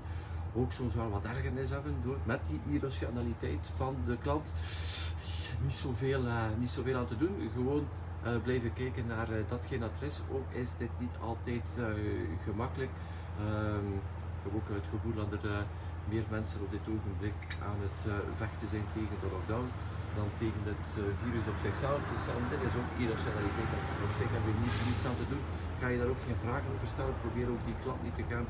Ook 0.55 0.73
soms 0.73 0.95
wel 0.95 1.11
wat 1.11 1.25
ergernis 1.25 1.71
hebben 1.71 1.95
door, 2.03 2.17
met 2.25 2.41
die 2.49 2.75
irrationaliteit 2.75 3.71
van 3.75 3.97
de 4.07 4.17
klant 4.23 4.53
niet, 5.63 5.73
zoveel, 5.73 6.23
niet 6.59 6.71
zoveel 6.71 6.97
aan 6.97 7.07
te 7.07 7.17
doen. 7.17 7.51
Gewoon 7.55 7.87
blijven 8.43 8.73
kijken 8.73 9.07
naar 9.07 9.29
datgene 9.49 9.81
dat 9.87 10.01
er 10.01 10.07
is. 10.07 10.21
Ook 10.37 10.49
is 10.63 10.71
dit 10.83 10.95
niet 10.99 11.17
altijd 11.29 11.69
gemakkelijk. 12.49 12.95
Ehm, 13.47 13.89
ik 14.37 14.43
heb 14.47 14.55
ook 14.59 14.69
het 14.79 14.89
gevoel 14.95 15.17
dat 15.23 15.43
er 15.43 15.65
meer 16.13 16.27
mensen 16.37 16.61
op 16.65 16.71
dit 16.77 16.87
ogenblik 16.95 17.41
aan 17.69 17.81
het 17.87 18.01
vechten 18.43 18.69
zijn 18.75 18.87
tegen 18.97 19.17
de 19.23 19.29
lockdown 19.35 19.69
dan 20.19 20.29
tegen 20.43 20.63
het 20.73 20.87
virus 21.23 21.47
op 21.53 21.59
zichzelf. 21.67 22.01
Dus 22.13 22.25
dit 22.53 22.63
is 22.69 22.75
ook 22.81 22.91
irrationaliteit. 23.03 23.73
Op 24.07 24.13
zich 24.21 24.31
hebben 24.35 24.51
we 24.53 24.61
niet, 24.65 24.77
niets 24.89 25.05
aan 25.09 25.19
te 25.23 25.29
doen. 25.33 25.45
Ga 25.81 25.87
je 25.93 25.99
daar 26.01 26.13
ook 26.15 26.25
geen 26.29 26.45
vragen 26.47 26.69
over 26.75 26.89
stellen. 26.95 27.15
Probeer 27.25 27.49
ook 27.55 27.65
die 27.69 27.79
klant 27.83 28.01
niet 28.07 28.17
te 28.21 28.27
gaan 28.31 28.47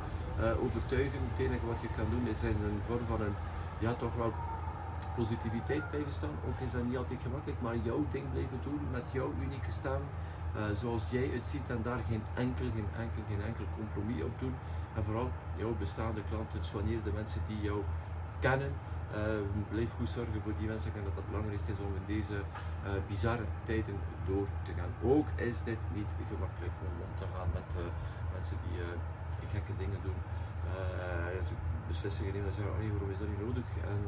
overtuigen. 0.64 1.20
Het 1.30 1.40
enige 1.46 1.66
wat 1.72 1.80
je 1.84 1.90
kan 1.98 2.08
doen 2.14 2.26
is 2.34 2.40
in 2.52 2.58
een 2.68 2.80
vorm 2.88 3.04
van 3.12 3.20
een 3.26 3.36
ja, 3.84 3.94
toch 3.94 4.14
wel 4.14 4.32
positiviteit 5.16 5.90
blijven 5.90 6.12
staan. 6.12 6.36
Ook 6.48 6.58
is 6.60 6.72
dat 6.72 6.84
niet 6.84 6.96
altijd 6.96 7.22
gemakkelijk, 7.22 7.60
maar 7.60 7.76
jouw 7.76 8.04
ding 8.10 8.30
blijven 8.32 8.60
doen 8.62 8.80
met 8.90 9.04
jouw 9.12 9.32
unieke 9.40 9.70
stem. 9.70 10.02
Uh, 10.56 10.62
zoals 10.74 11.02
jij 11.10 11.28
het 11.32 11.48
ziet 11.48 11.66
en 11.66 11.82
daar 11.82 12.02
geen 12.08 12.22
enkel, 12.34 12.66
geen 12.76 12.90
enkel, 13.04 13.22
geen 13.28 13.42
enkel 13.42 13.64
compromis 13.76 14.22
op 14.22 14.38
doen. 14.38 14.54
En 14.94 15.04
vooral 15.04 15.30
jouw 15.56 15.74
bestaande 15.78 16.22
klanten, 16.28 16.58
dus 16.58 16.72
wanneer 16.72 17.02
de 17.02 17.12
mensen 17.12 17.40
die 17.46 17.60
jou 17.60 17.82
kennen, 18.38 18.72
uh, 18.72 19.18
blijf 19.68 19.90
goed 19.98 20.08
zorgen 20.08 20.40
voor 20.42 20.52
die 20.58 20.68
mensen. 20.68 20.92
Denk 20.92 21.04
dat 21.04 21.14
dat 21.14 21.22
het 21.22 21.32
belangrijkste 21.32 21.72
is 21.72 21.78
om 21.78 21.94
in 22.00 22.08
deze 22.16 22.36
uh, 22.38 22.90
bizarre 23.06 23.46
tijden 23.64 23.98
door 24.26 24.46
te 24.66 24.72
gaan. 24.78 24.92
Ook 25.12 25.26
is 25.48 25.62
dit 25.70 25.80
niet 25.98 26.12
gemakkelijk 26.32 26.76
om 26.86 26.94
om 27.06 27.12
te 27.20 27.26
gaan 27.32 27.50
met 27.58 27.68
mensen 28.34 28.56
die 28.64 28.78
gekke 29.54 29.74
dingen 29.82 30.00
doen 30.06 30.18
beslissingen 31.92 32.32
nemen 32.32 32.48
en 32.48 32.54
zeggen, 32.54 32.90
waarom 32.94 33.10
is 33.14 33.22
dat 33.22 33.30
niet 33.32 33.44
nodig? 33.46 33.68
En 33.94 34.00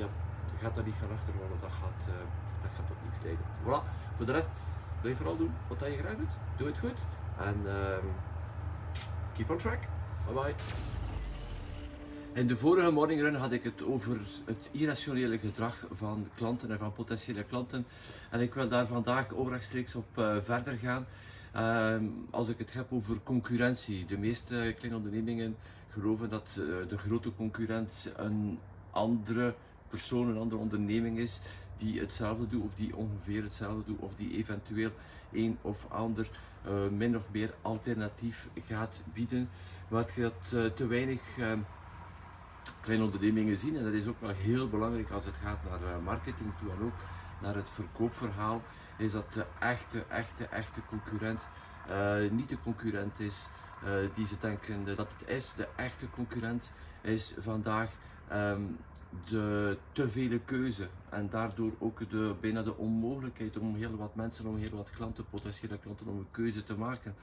ja, 0.00 0.06
je 0.52 0.64
gaat 0.64 0.74
daar 0.74 0.84
niet 0.84 0.94
gaan 0.94 1.10
achterhalen, 1.10 1.58
dat 1.60 1.70
gaat, 1.70 2.08
uh, 2.08 2.14
dat 2.62 2.70
gaat 2.76 2.86
tot 2.86 2.96
niks 3.04 3.20
leiden. 3.22 3.44
Voilà, 3.62 3.80
voor 4.16 4.26
de 4.26 4.32
rest, 4.32 4.48
blijf 5.00 5.16
vooral 5.16 5.36
doen 5.36 5.52
wat 5.68 5.80
je 5.80 5.98
graag 5.98 6.16
doet. 6.16 6.38
Doe 6.56 6.66
het 6.66 6.78
goed 6.78 7.00
en 7.38 7.56
um, 7.66 8.10
keep 9.36 9.50
on 9.50 9.56
track. 9.56 9.80
Bye 10.26 10.34
bye. 10.34 10.54
In 12.32 12.46
de 12.46 12.56
vorige 12.56 12.90
morning 12.90 13.20
run 13.20 13.34
had 13.34 13.52
ik 13.52 13.64
het 13.64 13.82
over 13.82 14.20
het 14.44 14.68
irrationele 14.72 15.38
gedrag 15.38 15.86
van 15.90 16.28
klanten 16.34 16.70
en 16.70 16.78
van 16.78 16.92
potentiële 16.92 17.44
klanten. 17.44 17.86
En 18.30 18.40
ik 18.40 18.54
wil 18.54 18.68
daar 18.68 18.86
vandaag 18.86 19.26
rechtstreeks 19.48 19.94
op 19.94 20.06
uh, 20.18 20.36
verder 20.42 20.76
gaan. 20.76 21.06
Uh, 21.56 22.08
als 22.30 22.48
ik 22.48 22.58
het 22.58 22.72
heb 22.72 22.92
over 22.92 23.20
concurrentie. 23.22 24.06
De 24.06 24.18
meeste 24.18 24.74
kleine 24.78 24.96
ondernemingen 24.96 25.56
geloven 25.88 26.30
dat 26.30 26.56
uh, 26.58 26.88
de 26.88 26.98
grote 26.98 27.34
concurrent 27.34 28.12
een 28.16 28.58
andere 28.90 29.54
persoon, 29.88 30.28
een 30.28 30.38
andere 30.38 30.60
onderneming 30.60 31.18
is 31.18 31.40
die 31.78 32.00
hetzelfde 32.00 32.48
doet 32.48 32.62
of 32.62 32.74
die 32.74 32.96
ongeveer 32.96 33.42
hetzelfde 33.42 33.84
doet 33.84 33.98
of 33.98 34.14
die 34.16 34.36
eventueel 34.36 34.90
een 35.32 35.58
of 35.62 35.86
ander 35.88 36.28
uh, 36.66 36.88
min 36.88 37.16
of 37.16 37.30
meer 37.32 37.54
alternatief 37.62 38.48
gaat 38.64 39.02
bieden. 39.12 39.48
Wat 39.88 40.12
je 40.14 40.32
uh, 40.54 40.64
te 40.64 40.86
weinig 40.86 41.20
kleine 42.80 43.04
ondernemingen 43.04 43.58
zien 43.58 43.76
en 43.76 43.84
dat 43.84 43.92
is 43.92 44.06
ook 44.06 44.20
wel 44.20 44.30
heel 44.30 44.68
belangrijk 44.68 45.10
als 45.10 45.24
het 45.24 45.34
gaat 45.34 45.58
naar 45.64 46.00
marketing 46.00 46.50
toe 46.60 46.70
en 46.70 46.82
ook 46.82 46.94
naar 47.42 47.54
het 47.54 47.70
verkoopverhaal, 47.70 48.62
is 48.98 49.12
dat 49.12 49.32
de 49.32 49.46
echte, 49.58 50.04
echte, 50.08 50.44
echte 50.44 50.80
concurrent 50.88 51.48
niet 52.30 52.48
de 52.48 52.58
concurrent 52.62 53.20
is 53.20 53.48
die 54.14 54.26
ze 54.26 54.36
denken 54.40 54.84
dat 54.84 55.10
het 55.18 55.28
is. 55.28 55.54
De 55.54 55.68
echte 55.76 56.10
concurrent 56.10 56.72
is 57.00 57.34
vandaag 57.38 57.90
um, 58.32 58.76
de 59.24 59.78
te 59.92 60.08
vele 60.08 60.40
keuze 60.40 60.88
en 61.08 61.28
daardoor 61.30 61.72
ook 61.78 62.10
de, 62.10 62.34
bijna 62.40 62.62
de 62.62 62.76
onmogelijkheid 62.76 63.58
om 63.58 63.74
heel 63.74 63.96
wat 63.96 64.14
mensen, 64.14 64.46
om 64.46 64.56
heel 64.56 64.70
wat 64.70 64.90
klanten, 64.90 65.28
potentiële 65.30 65.78
klanten, 65.78 66.06
om 66.06 66.18
een 66.18 66.30
keuze 66.30 66.64
te 66.64 66.76
maken. 66.76 67.14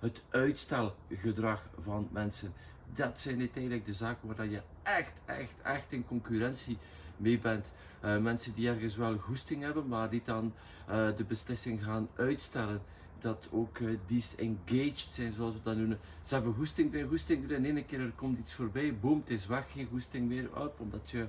Het 0.00 0.22
uitstelgedrag 0.30 1.68
van 1.78 2.08
mensen, 2.12 2.52
dat 2.94 3.20
zijn 3.20 3.38
uiteindelijk 3.38 3.86
de 3.86 3.92
zaken 3.92 4.36
waar 4.36 4.46
je 4.46 4.62
echt, 4.82 5.20
echt, 5.24 5.54
echt 5.62 5.92
in 5.92 6.06
concurrentie 6.06 6.78
mee 7.16 7.38
bent. 7.38 7.74
Uh, 8.04 8.18
mensen 8.18 8.54
die 8.54 8.68
ergens 8.68 8.96
wel 8.96 9.18
goesting 9.18 9.62
hebben, 9.62 9.88
maar 9.88 10.10
die 10.10 10.22
dan 10.24 10.54
uh, 10.90 11.16
de 11.16 11.24
beslissing 11.24 11.84
gaan 11.84 12.08
uitstellen 12.14 12.80
dat 13.20 13.48
ook 13.50 13.78
uh, 13.78 13.98
disengaged 14.06 15.08
zijn, 15.10 15.32
zoals 15.32 15.54
we 15.54 15.60
dat 15.62 15.76
noemen. 15.76 15.98
Ze 16.22 16.34
hebben 16.34 16.54
goesting 16.54 16.94
erin, 16.94 17.08
goesting 17.08 17.44
erin, 17.44 17.64
in 17.64 17.76
één 17.76 17.86
keer 17.86 18.00
er 18.00 18.12
komt 18.14 18.38
iets 18.38 18.54
voorbij, 18.54 18.98
boom, 18.98 19.18
het 19.18 19.30
is 19.30 19.46
weg, 19.46 19.72
geen 19.72 19.88
goesting 19.90 20.28
meer 20.28 20.48
uit, 20.54 20.72
omdat 20.76 21.10
je 21.10 21.28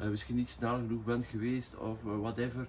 uh, 0.00 0.08
misschien 0.08 0.36
niet 0.36 0.48
snel 0.48 0.76
genoeg 0.76 1.04
bent 1.04 1.26
geweest 1.26 1.76
of 1.76 2.04
uh, 2.04 2.18
whatever. 2.18 2.66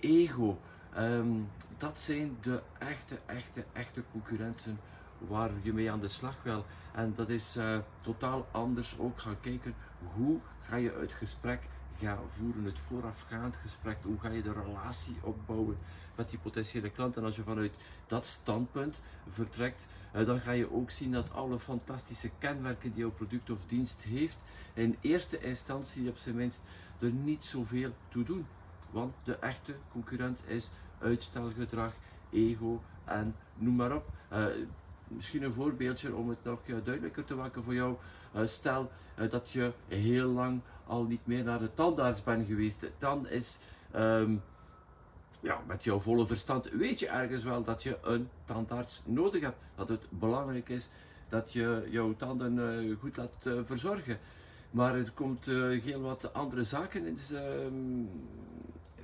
ego, 0.00 0.58
um, 0.98 1.48
dat 1.76 2.00
zijn 2.00 2.36
de 2.42 2.62
echte, 2.78 3.18
echte, 3.26 3.64
echte 3.72 4.02
concurrenten 4.12 4.80
waar 5.18 5.50
je 5.62 5.72
mee 5.72 5.90
aan 5.90 6.00
de 6.00 6.08
slag 6.08 6.36
wil. 6.42 6.64
En 6.92 7.12
dat 7.16 7.28
is 7.28 7.58
totaal 8.02 8.46
anders 8.50 8.98
ook 8.98 9.20
gaan 9.20 9.40
kijken 9.40 9.74
hoe 10.14 10.40
ga 10.60 10.76
je 10.76 10.92
het 11.00 11.12
gesprek 11.12 11.68
gaan 11.98 12.28
voeren, 12.28 12.64
het 12.64 12.78
voorafgaand 12.78 13.56
gesprek, 13.56 13.96
hoe 14.02 14.18
ga 14.18 14.28
je 14.28 14.42
de 14.42 14.52
relatie 14.52 15.16
opbouwen 15.20 15.78
met 16.14 16.30
die 16.30 16.38
potentiële 16.38 16.90
klant. 16.90 17.16
En 17.16 17.24
als 17.24 17.36
je 17.36 17.42
vanuit 17.42 17.72
dat 18.06 18.26
standpunt 18.26 18.96
vertrekt, 19.28 19.88
eh, 20.12 20.26
dan 20.26 20.40
ga 20.40 20.50
je 20.50 20.72
ook 20.72 20.90
zien 20.90 21.12
dat 21.12 21.32
alle 21.32 21.58
fantastische 21.58 22.30
kenmerken 22.38 22.90
die 22.90 23.00
jouw 23.00 23.10
product 23.10 23.50
of 23.50 23.64
dienst 23.66 24.02
heeft, 24.02 24.38
in 24.74 24.96
eerste 25.00 25.40
instantie 25.40 26.08
op 26.08 26.16
zijn 26.16 26.34
minst 26.34 26.60
er 26.98 27.10
niet 27.10 27.44
zoveel 27.44 27.92
toe 28.08 28.24
doen. 28.24 28.46
Want 28.90 29.14
de 29.24 29.34
echte 29.34 29.74
concurrent 29.92 30.42
is 30.46 30.70
uitstelgedrag, 30.98 31.92
ego 32.30 32.82
en 33.04 33.34
noem 33.54 33.76
maar 33.76 33.94
op. 33.94 34.10
Uh, 34.32 34.46
misschien 35.08 35.42
een 35.42 35.52
voorbeeldje 35.52 36.14
om 36.14 36.28
het 36.28 36.44
nog 36.44 36.60
duidelijker 36.64 37.24
te 37.24 37.34
maken 37.34 37.62
voor 37.62 37.74
jou. 37.74 37.96
Stel 38.46 38.90
uh, 39.18 39.30
dat 39.30 39.50
je 39.50 39.72
heel 39.88 40.28
lang 40.28 40.60
al 40.86 41.04
niet 41.04 41.26
meer 41.26 41.44
naar 41.44 41.58
de 41.58 41.74
tandarts 41.74 42.22
bent 42.22 42.46
geweest. 42.46 42.90
Dan 42.98 43.28
is 43.28 43.58
um, 43.96 44.42
ja, 45.40 45.60
met 45.66 45.84
jouw 45.84 45.98
volle 45.98 46.26
verstand 46.26 46.68
weet 46.70 46.98
je 46.98 47.08
ergens 47.08 47.42
wel 47.42 47.62
dat 47.62 47.82
je 47.82 47.98
een 48.02 48.28
tandarts 48.44 49.02
nodig 49.04 49.42
hebt. 49.42 49.60
Dat 49.74 49.88
het 49.88 50.06
belangrijk 50.10 50.68
is 50.68 50.88
dat 51.28 51.52
je 51.52 51.86
jouw 51.90 52.16
tanden 52.16 52.56
uh, 52.58 52.96
goed 52.98 53.16
laat 53.16 53.36
verzorgen. 53.64 54.18
Maar 54.70 54.94
er 54.94 55.10
komt 55.14 55.44
heel 55.44 56.00
wat 56.00 56.32
andere 56.32 56.64
zaken 56.64 57.06
in. 57.06 57.14
Dus, 57.14 57.28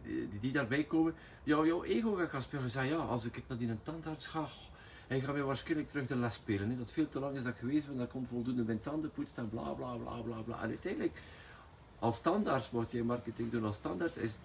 die, 0.05 0.41
die, 0.41 0.53
daarbij 0.53 0.85
komen. 0.85 1.15
Jouw, 1.43 1.83
ego 1.85 2.15
gaat 2.15 2.29
gaan 2.31 2.43
spelen. 2.43 2.87
Ja, 2.87 2.97
als 2.97 3.25
ik 3.25 3.43
naar 3.49 3.59
die 3.59 3.83
tandarts 3.83 4.27
ga, 4.27 4.49
hij 5.07 5.21
gaat 5.21 5.35
weer 5.35 5.45
waarschijnlijk 5.45 5.91
terug 5.91 6.07
de 6.07 6.17
les 6.17 6.35
spelen. 6.35 6.71
Hè. 6.71 6.77
Dat 6.77 6.93
veel 6.93 7.09
te 7.09 7.19
lang 7.19 7.37
is 7.37 7.43
dat 7.43 7.55
geweest 7.59 7.87
ben, 7.87 7.97
dat 7.97 8.11
komt 8.11 8.29
voldoende 8.29 8.63
mijn 8.63 8.81
tanden 8.81 9.11
poetst 9.11 9.39
en 9.39 9.49
bla 9.49 9.71
bla 9.71 9.95
bla 9.95 10.17
bla 10.17 10.37
bla. 10.37 10.63
En 10.63 10.69
uiteindelijk, 10.69 11.21
als 11.99 12.17
standaard 12.17 12.73
moet 12.73 12.91
je 12.91 13.05
marketing 13.05 13.51
doen 13.51 13.65
als 13.65 13.77
standaard, 13.77 14.17
is 14.17 14.37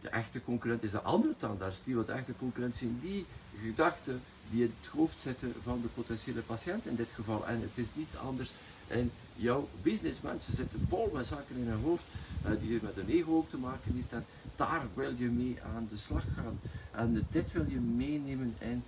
de 0.00 0.08
echte 0.08 0.42
concurrent 0.42 0.82
is 0.82 0.90
de 0.90 1.00
andere 1.00 1.36
tandarts. 1.36 1.82
Die 1.84 1.96
wat 1.96 2.06
de 2.06 2.12
echte 2.12 2.32
concurrent 2.38 2.74
zijn, 2.74 2.98
die 3.00 3.26
gedachten 3.56 4.20
die 4.50 4.62
in 4.62 4.74
het 4.80 4.90
hoofd 4.90 5.20
zitten 5.20 5.54
van 5.62 5.80
de 5.82 5.88
potentiële 5.88 6.40
patiënt 6.40 6.86
in 6.86 6.96
dit 6.96 7.08
geval. 7.14 7.46
En 7.46 7.60
het 7.60 7.70
is 7.74 7.88
niet 7.94 8.16
anders 8.22 8.52
in 8.86 9.10
jouw 9.36 9.68
business. 9.82 10.20
Mensen 10.20 10.54
zitten 10.54 10.86
vol 10.88 11.10
met 11.12 11.26
zaken 11.26 11.56
in 11.56 11.66
hun 11.66 11.82
hoofd 11.82 12.04
uh, 12.46 12.50
die 12.60 12.78
met 12.82 12.96
een 12.96 13.08
ego 13.08 13.36
ook 13.36 13.50
te 13.50 13.56
maken 13.56 13.94
heeft. 13.94 14.12
En 14.12 14.24
daar 14.56 14.86
wil 14.94 15.12
je 15.16 15.28
mee 15.28 15.58
aan 15.74 15.88
de 15.90 15.96
slag 15.96 16.24
gaan. 16.36 16.60
En 16.90 17.26
dit 17.30 17.52
wil 17.52 17.64
je 17.68 17.80
meenemen 17.80 18.54
in 18.58 18.84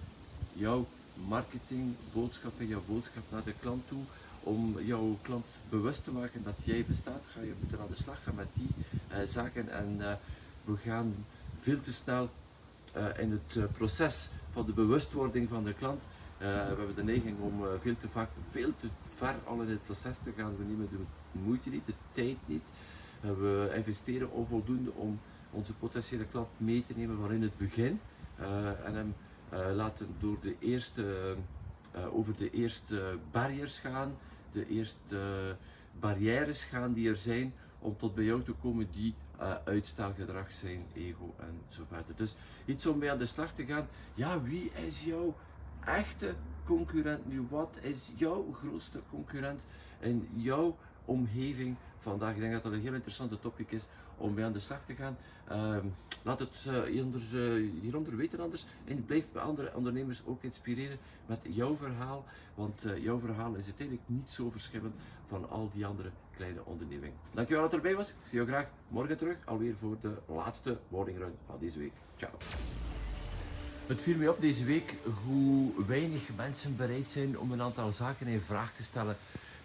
jouw 0.52 0.86
marketing, 1.28 1.94
boodschappen, 2.12 2.66
jouw 2.66 2.82
boodschap 2.86 3.22
naar 3.30 3.44
de 3.44 3.54
klant 3.60 3.88
toe, 3.88 4.02
om 4.44 4.80
jouw 4.80 5.18
klant 5.22 5.46
bewust 5.68 6.04
te 6.04 6.10
maken 6.10 6.42
dat 6.42 6.62
jij 6.64 6.84
bestaat, 6.88 7.24
ga 7.32 7.40
je 7.40 7.54
moeten 7.58 7.80
aan 7.80 7.88
de 7.88 8.02
slag 8.02 8.22
gaan 8.22 8.34
met 8.34 8.48
die 8.54 8.68
uh, 9.10 9.16
zaken 9.26 9.68
en 9.68 9.96
uh, 9.98 10.12
we 10.64 10.76
gaan 10.76 11.14
veel 11.58 11.80
te 11.80 11.92
snel 11.92 12.28
uh, 12.96 13.06
in 13.18 13.30
het 13.30 13.72
proces 13.72 14.30
van 14.52 14.66
de 14.66 14.72
bewustwording 14.72 15.48
van 15.48 15.64
de 15.64 15.72
klant. 15.72 16.02
we 16.38 16.44
hebben 16.44 16.94
de 16.94 17.04
neiging 17.04 17.40
om 17.40 17.62
veel 17.80 17.96
te 17.96 18.08
vaak, 18.08 18.28
veel 18.50 18.72
te 18.76 18.88
ver 19.16 19.34
al 19.44 19.60
in 19.62 19.68
het 19.68 19.84
proces 19.84 20.16
te 20.22 20.32
gaan. 20.36 20.56
We 20.56 20.64
nemen 20.64 20.88
de 20.90 20.98
moeite 21.32 21.70
niet, 21.70 21.86
de 21.86 21.94
tijd 22.12 22.36
niet. 22.46 22.68
we 23.20 23.72
investeren 23.74 24.30
onvoldoende 24.30 24.92
om 24.92 25.20
onze 25.50 25.72
potentiële 25.72 26.24
klant 26.24 26.48
mee 26.56 26.84
te 26.86 26.92
nemen 26.96 27.16
van 27.16 27.32
in 27.32 27.42
het 27.42 27.58
begin 27.58 28.00
en 28.84 29.14
laten 29.50 30.08
door 30.18 30.36
de 30.40 30.56
eerste, 30.58 31.36
uh, 31.96 32.16
over 32.16 32.36
de 32.36 32.50
eerste 32.50 33.18
barrières 33.30 33.78
gaan, 33.78 34.16
de 34.52 34.68
eerste 34.68 35.56
barrières 36.00 36.64
gaan 36.64 36.92
die 36.92 37.08
er 37.08 37.16
zijn 37.16 37.54
om 37.78 37.96
tot 37.96 38.14
bij 38.14 38.24
jou 38.24 38.42
te 38.42 38.52
komen 38.52 38.88
die 38.90 39.14
uh, 39.40 39.54
uitstelgedrag 39.64 40.52
zijn, 40.52 40.86
ego 40.94 41.34
en 41.38 41.60
zo 41.68 41.82
verder. 41.88 42.16
Dus 42.16 42.36
iets 42.64 42.86
om 42.86 42.98
mee 42.98 43.10
aan 43.10 43.18
de 43.18 43.26
slag 43.26 43.54
te 43.54 43.66
gaan. 43.66 43.88
Ja, 44.14 44.42
wie 44.42 44.70
is 44.86 45.04
jouw 45.04 45.34
echte 45.84 46.34
concurrent 46.64 47.26
nu? 47.26 47.46
Wat 47.50 47.78
is 47.80 48.12
jouw 48.16 48.52
grootste 48.52 49.00
concurrent 49.10 49.66
in 50.00 50.28
jouw 50.34 50.76
omgeving 51.04 51.76
vandaag. 52.04 52.34
Ik 52.34 52.40
denk 52.40 52.52
dat 52.52 52.62
dat 52.62 52.72
een 52.72 52.80
heel 52.80 52.94
interessante 52.94 53.38
topic 53.38 53.70
is 53.70 53.86
om 54.16 54.34
mee 54.34 54.44
aan 54.44 54.52
de 54.52 54.60
slag 54.60 54.80
te 54.86 54.94
gaan. 54.94 55.16
Ehm, 55.48 55.86
laat 56.22 56.38
het 56.38 56.64
uh, 56.66 56.82
hieronder, 56.82 57.20
uh, 57.34 57.70
hieronder 57.80 58.16
weten 58.16 58.40
anders. 58.40 58.66
En 58.84 59.04
blijf 59.04 59.36
andere 59.36 59.74
ondernemers 59.74 60.22
ook 60.26 60.42
inspireren 60.42 60.98
met 61.26 61.40
jouw 61.48 61.76
verhaal. 61.76 62.24
Want 62.54 62.84
uh, 62.84 63.04
jouw 63.04 63.18
verhaal 63.18 63.54
is 63.54 63.64
uiteindelijk 63.64 64.08
niet 64.08 64.30
zo 64.30 64.50
verschillend 64.50 64.94
van 65.28 65.50
al 65.50 65.70
die 65.72 65.86
andere 65.86 66.10
kleine 66.36 66.64
ondernemingen. 66.64 67.16
Dankjewel 67.32 67.62
dat 67.62 67.70
je 67.70 67.76
erbij 67.76 67.96
was. 67.96 68.10
Ik 68.10 68.16
zie 68.24 68.40
je 68.40 68.46
graag 68.46 68.66
morgen 68.88 69.16
terug. 69.16 69.36
Alweer 69.44 69.76
voor 69.76 69.96
de 70.00 70.14
laatste 70.26 70.78
morning 70.88 71.18
run 71.18 71.34
van 71.46 71.56
deze 71.60 71.78
week. 71.78 71.92
Ciao. 72.16 72.32
Het 73.86 74.00
viel 74.00 74.16
mij 74.16 74.28
op 74.28 74.40
deze 74.40 74.64
week 74.64 74.96
hoe 75.24 75.84
weinig 75.86 76.28
mensen 76.36 76.76
bereid 76.76 77.10
zijn 77.10 77.38
om 77.38 77.52
een 77.52 77.62
aantal 77.62 77.92
zaken 77.92 78.26
in 78.26 78.40
vraag 78.40 78.74
te 78.74 78.82
stellen. 78.82 79.16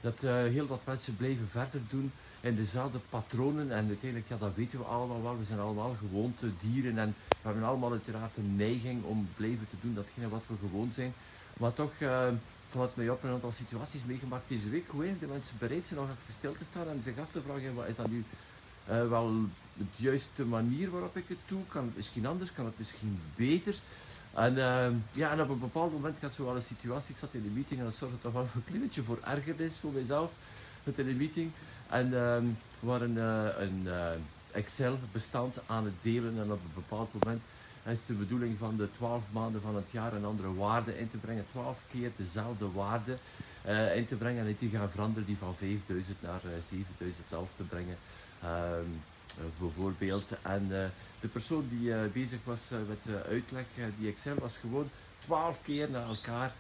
Dat 0.02 0.20
heel 0.22 0.68
wat 0.68 0.86
mensen 0.86 1.16
blijven 1.16 1.48
verder 1.48 1.82
doen 1.90 2.12
in 2.42 2.56
dezelfde 2.56 3.00
patronen. 3.10 3.72
En 3.72 3.88
uiteindelijk, 3.88 4.30
ja, 4.30 4.38
dat 4.38 4.56
weten 4.56 4.80
we 4.80 4.86
allemaal 4.86 5.22
wel. 5.22 5.38
We 5.38 5.46
zijn 5.46 5.60
allemaal 5.60 5.96
gewoonte 6.00 6.52
dieren 6.60 6.98
en 6.98 7.16
we 7.28 7.36
hebben 7.42 7.64
allemaal 7.64 7.92
uiteraard 7.92 8.38
een 8.38 8.56
neiging 8.56 9.04
om 9.04 9.28
blijven 9.36 9.68
te 9.70 9.76
doen 9.82 9.94
datgene 9.94 10.30
wat 10.30 10.44
we 10.48 10.56
gewoon 10.60 10.92
zijn. 10.94 11.14
Maar 11.60 11.74
toch 11.74 11.92
uh, 12.00 12.28
valt 12.70 12.96
mij 12.96 13.10
op 13.10 13.24
een 13.24 13.30
aantal 13.30 13.52
situaties 13.52 14.06
meegemaakt 14.06 14.50
deze 14.50 14.70
week. 14.70 14.88
Hoe 14.88 15.20
de 15.20 15.28
mensen 15.28 15.56
bereid 15.60 15.88
zijn 15.88 16.00
nog 16.00 16.10
even 16.10 16.34
stil 16.34 16.54
te 16.54 16.64
staan 16.64 16.88
en 16.88 17.02
zich 17.04 17.18
af 17.18 17.28
te 17.32 17.42
vragen, 17.42 17.76
wat 17.76 17.88
is 17.88 17.96
dat 17.96 18.10
nu 18.10 18.24
uh, 18.90 19.08
wel 19.08 19.32
de 19.74 19.86
juiste 19.96 20.46
manier 20.46 20.90
waarop 20.90 21.18
ik 21.18 21.28
het 21.28 21.38
doe? 21.48 21.60
Kan 21.68 21.86
het 21.86 21.96
misschien 21.96 22.26
anders? 22.26 22.54
Kan 22.54 22.66
het 22.66 22.78
misschien 22.78 23.20
beter? 23.36 23.76
En, 24.34 24.56
uh, 24.56 24.88
ja, 25.12 25.32
en 25.32 25.42
op 25.42 25.50
een 25.50 25.60
bepaald 25.60 25.92
moment 25.92 26.22
had 26.22 26.34
zo 26.34 26.46
wel 26.46 26.56
een 26.56 26.62
situatie, 26.62 27.12
ik 27.12 27.18
zat 27.18 27.34
in 27.34 27.44
de 27.44 27.50
meeting 27.50 27.80
en 27.80 27.86
dat 27.86 27.96
zorgde 27.96 28.20
toch 28.22 28.34
wel 28.34 28.48
een 28.56 28.64
klein 28.64 29.06
voor 29.06 29.20
ergernis 29.24 29.78
voor 29.78 29.92
mijzelf, 29.92 30.32
met 30.84 31.00
in 31.00 31.06
de 31.06 31.14
meeting. 31.14 31.52
En 31.90 32.06
uh, 32.06 32.38
we 32.80 32.88
waren 32.88 33.16
uh, 33.16 33.48
een 33.58 33.82
uh, 33.86 34.10
Excel-bestand 34.52 35.58
aan 35.66 35.86
het 35.86 35.94
delen 36.02 36.38
en 36.38 36.52
op 36.52 36.60
een 36.64 36.72
bepaald 36.74 37.14
moment 37.14 37.42
is 37.86 38.06
de 38.06 38.14
bedoeling 38.14 38.58
van 38.58 38.78
de 38.78 38.88
12 38.98 39.24
maanden 39.32 39.62
van 39.62 39.76
het 39.76 39.92
jaar 39.92 40.14
een 40.14 40.26
andere 40.26 40.54
waarde 40.54 41.00
in 41.00 41.12
te 41.12 41.18
brengen, 41.18 41.46
12 41.52 41.78
keer 41.92 42.12
dezelfde 42.16 42.72
waarde 42.72 43.18
uh, 43.68 43.96
in 43.96 44.08
te 44.08 44.16
brengen 44.16 44.48
en 44.48 44.56
die 44.60 44.70
gaan 44.70 44.90
veranderen, 44.90 45.26
die 45.26 45.38
van 45.38 45.56
5000 45.56 46.22
naar 46.22 46.42
7011 46.70 47.50
te 47.56 47.64
brengen. 47.64 47.98
Ehm, 48.42 48.86
bijvoorbeeld. 49.60 50.32
En 50.42 50.68
de 51.20 51.28
persoon 51.28 51.68
die 51.70 51.94
bezig 52.14 52.40
was 52.44 52.70
met 52.88 53.04
de 53.04 53.24
uitleg, 53.24 53.66
die 53.98 54.10
Excel, 54.10 54.36
was 54.36 54.58
gewoon 54.58 54.90
12 55.26 55.62
keer 55.62 55.92
na 55.92 56.04
elkaar 56.04 56.54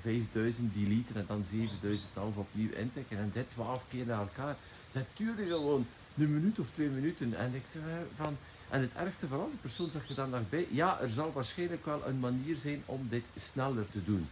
5000 0.00 0.74
deleten 0.74 1.16
en 1.16 1.24
dan 1.28 1.44
7011 1.44 2.36
opnieuw 2.36 2.70
intikken. 2.70 3.18
En 3.18 3.30
dit 3.34 3.50
12 3.50 3.84
keer 3.88 4.06
na 4.06 4.18
elkaar. 4.18 4.56
Dat 4.92 5.06
duurde 5.16 5.46
gewoon 5.46 5.86
een 6.16 6.32
minuut 6.34 6.58
of 6.58 6.70
twee 6.70 6.88
minuten. 6.88 7.34
En 7.34 7.54
ik 7.54 7.64
zei 7.66 7.84
van. 8.16 8.36
En 8.68 8.80
het 8.80 8.94
ergste 8.94 9.28
van 9.28 9.40
al, 9.40 9.50
de 9.50 9.56
persoon 9.56 9.90
zag 9.90 10.08
je 10.08 10.14
dan 10.14 10.30
nog 10.30 10.48
bij. 10.48 10.66
Ja, 10.70 11.00
er 11.00 11.10
zal 11.10 11.32
waarschijnlijk 11.32 11.84
wel 11.84 12.06
een 12.06 12.18
manier 12.18 12.56
zijn 12.56 12.82
om 12.86 13.06
dit 13.08 13.24
sneller 13.34 13.90
te 13.90 14.04
doen. 14.04 14.28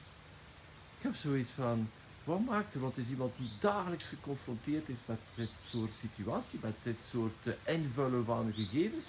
Ik 0.99 1.03
heb 1.03 1.15
zoiets 1.15 1.51
van. 1.51 1.89
Wat 2.25 2.45
maakt 2.45 2.75
er? 2.75 2.81
Want 2.81 2.97
is 2.97 3.09
iemand 3.09 3.33
die 3.37 3.51
dagelijks 3.61 4.05
geconfronteerd 4.05 4.89
is 4.89 4.99
met 5.07 5.19
dit 5.35 5.51
soort 5.61 5.95
situatie, 5.95 6.59
met 6.63 6.75
dit 6.83 6.97
soort 7.11 7.47
uh, 7.47 7.55
invullen 7.65 8.25
van 8.25 8.53
gegevens. 8.57 9.07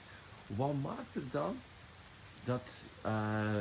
Wat 0.48 0.74
maakt 0.82 1.16
er 1.16 1.24
dan 1.32 1.58
dat 2.44 2.86
uh, 3.06 3.58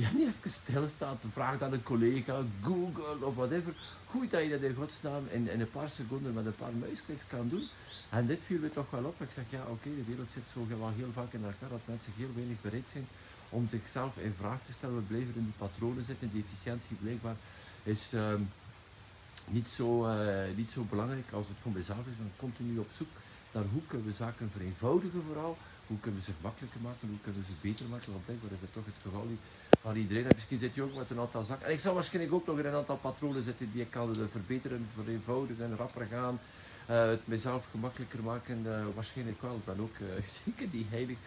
je 0.00 0.08
niet 0.16 0.28
even 0.28 0.50
stilstaat, 0.50 1.24
vraagt 1.32 1.62
aan 1.62 1.72
een 1.72 1.82
collega, 1.82 2.42
Google 2.62 3.26
of 3.26 3.34
whatever, 3.34 3.74
hoe 4.06 4.28
dat 4.28 4.42
je 4.42 4.48
dat 4.48 4.60
in 4.60 4.74
godsnaam 4.74 5.24
in, 5.30 5.48
in 5.48 5.60
een 5.60 5.70
paar 5.70 5.90
seconden 5.90 6.34
met 6.34 6.46
een 6.46 6.56
paar 6.56 6.72
muiskliks 6.72 7.26
kan 7.26 7.48
doen. 7.48 7.66
En 8.10 8.26
dit 8.26 8.40
viel 8.44 8.60
me 8.60 8.70
toch 8.70 8.90
wel 8.90 9.04
op. 9.04 9.20
Ik 9.22 9.30
zeg, 9.34 9.44
ja 9.48 9.62
oké, 9.68 9.88
de 9.94 10.04
wereld 10.06 10.30
zit 10.30 10.42
zo 10.52 10.66
wel 10.68 10.92
heel 10.96 11.12
vaak 11.12 11.32
in 11.32 11.44
elkaar 11.44 11.68
dat 11.68 11.80
mensen 11.84 12.12
heel 12.16 12.34
weinig 12.34 12.60
bereid 12.60 12.88
zijn 12.92 13.06
om 13.48 13.68
zichzelf 13.68 14.16
in 14.16 14.34
vraag 14.38 14.58
te 14.66 14.72
stellen. 14.72 14.96
We 14.96 15.02
blijven 15.02 15.34
in 15.34 15.44
die 15.44 15.58
patronen 15.58 16.04
zitten, 16.04 16.30
die 16.32 16.44
efficiëntie 16.48 16.96
blijkbaar 16.96 17.36
is... 17.82 18.12
Um, 18.12 18.48
niet 19.48 19.68
zo, 19.68 20.06
uh, 20.06 20.56
niet 20.56 20.70
zo 20.70 20.82
belangrijk 20.90 21.32
als 21.32 21.48
het 21.48 21.56
voor 21.62 21.72
mezelf 21.72 22.06
is. 22.10 22.16
Dan 22.18 22.30
continu 22.36 22.78
op 22.78 22.88
zoek 22.96 23.08
naar 23.52 23.64
hoe 23.72 23.82
kunnen 23.86 24.06
we 24.06 24.12
zaken 24.12 24.50
vereenvoudigen 24.50 25.22
vooral. 25.26 25.58
Hoe 25.86 26.00
kunnen 26.00 26.20
we 26.20 26.26
ze 26.26 26.32
makkelijker 26.40 26.80
maken, 26.80 27.08
hoe 27.08 27.20
kunnen 27.22 27.40
we 27.40 27.46
ze 27.46 27.68
beter 27.68 27.86
maken. 27.86 28.12
Want 28.12 28.24
blijkbaar 28.24 28.52
is 28.52 28.60
het 28.60 28.72
toch 28.72 28.84
het 28.84 29.02
geval 29.02 29.26
van 29.80 29.96
iedereen. 29.96 30.24
En 30.24 30.32
misschien 30.34 30.58
zit 30.58 30.74
je 30.74 30.82
ook 30.82 30.94
met 30.94 31.10
een 31.10 31.18
aantal 31.18 31.42
zaken. 31.42 31.66
En 31.66 31.72
ik 31.72 31.80
zal 31.80 31.94
waarschijnlijk 31.94 32.34
ook 32.34 32.46
nog 32.46 32.58
in 32.58 32.66
een 32.66 32.74
aantal 32.74 32.96
patronen 32.96 33.42
zitten 33.42 33.72
die 33.72 33.82
ik 33.82 33.90
kan 33.90 34.14
verbeteren, 34.30 34.88
vereenvoudigen, 34.94 35.76
rapper 35.76 36.06
gaan. 36.06 36.40
Uh, 36.90 37.06
het 37.06 37.26
mezelf 37.26 37.70
gemakkelijker 37.70 38.22
maken. 38.22 38.62
Uh, 38.66 38.84
waarschijnlijk 38.94 39.42
wel. 39.42 39.54
Ik 39.54 39.64
ben 39.64 39.80
ook 39.80 39.96
zeker 40.44 40.70
die 40.70 40.86
heilig. 40.90 41.18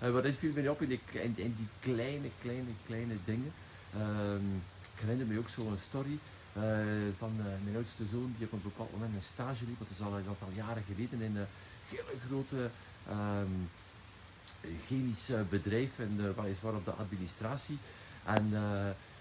maar 0.00 0.22
dit 0.22 0.36
viel 0.36 0.52
me 0.52 0.70
op 0.70 0.82
in 0.82 0.88
die, 0.88 1.00
die 1.34 1.68
kleine, 1.80 2.30
kleine, 2.40 2.70
kleine 2.86 3.14
dingen. 3.24 3.52
Ehm, 3.94 4.56
ik 4.94 5.00
herinner 5.00 5.26
me 5.26 5.38
ook 5.38 5.48
zo'n 5.48 5.78
story. 5.80 6.18
Uh, 6.56 6.62
van 7.18 7.32
uh, 7.38 7.44
mijn 7.64 7.76
oudste 7.76 8.04
zoon, 8.10 8.34
die 8.36 8.46
op 8.46 8.52
een 8.52 8.62
bepaald 8.62 8.92
moment 8.92 9.14
een 9.14 9.22
stage 9.22 9.64
liep, 9.64 9.78
dat 9.78 9.88
is 9.90 10.00
al 10.00 10.16
een 10.16 10.28
aantal 10.28 10.48
jaren 10.54 10.82
geleden, 10.82 11.20
in 11.20 11.36
een 11.36 11.46
hele 11.88 12.18
grote 12.26 12.70
um, 13.10 13.70
chemisch 14.86 15.30
bedrijf, 15.48 15.98
en 15.98 16.16
uh, 16.20 16.42
weliswaar 16.42 16.74
op 16.74 16.84
de 16.84 16.90
administratie. 16.90 17.78
En 18.24 18.52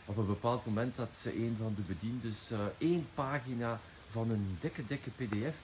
op 0.05 0.17
een 0.17 0.27
bepaald 0.27 0.65
moment 0.65 0.95
had 0.95 1.25
een 1.25 1.55
van 1.59 1.73
de 1.75 1.81
bediendes 1.81 2.51
één 2.77 3.07
pagina 3.13 3.79
van 4.09 4.29
een 4.29 4.57
dikke, 4.61 4.87
dikke 4.87 5.09
pdf 5.09 5.55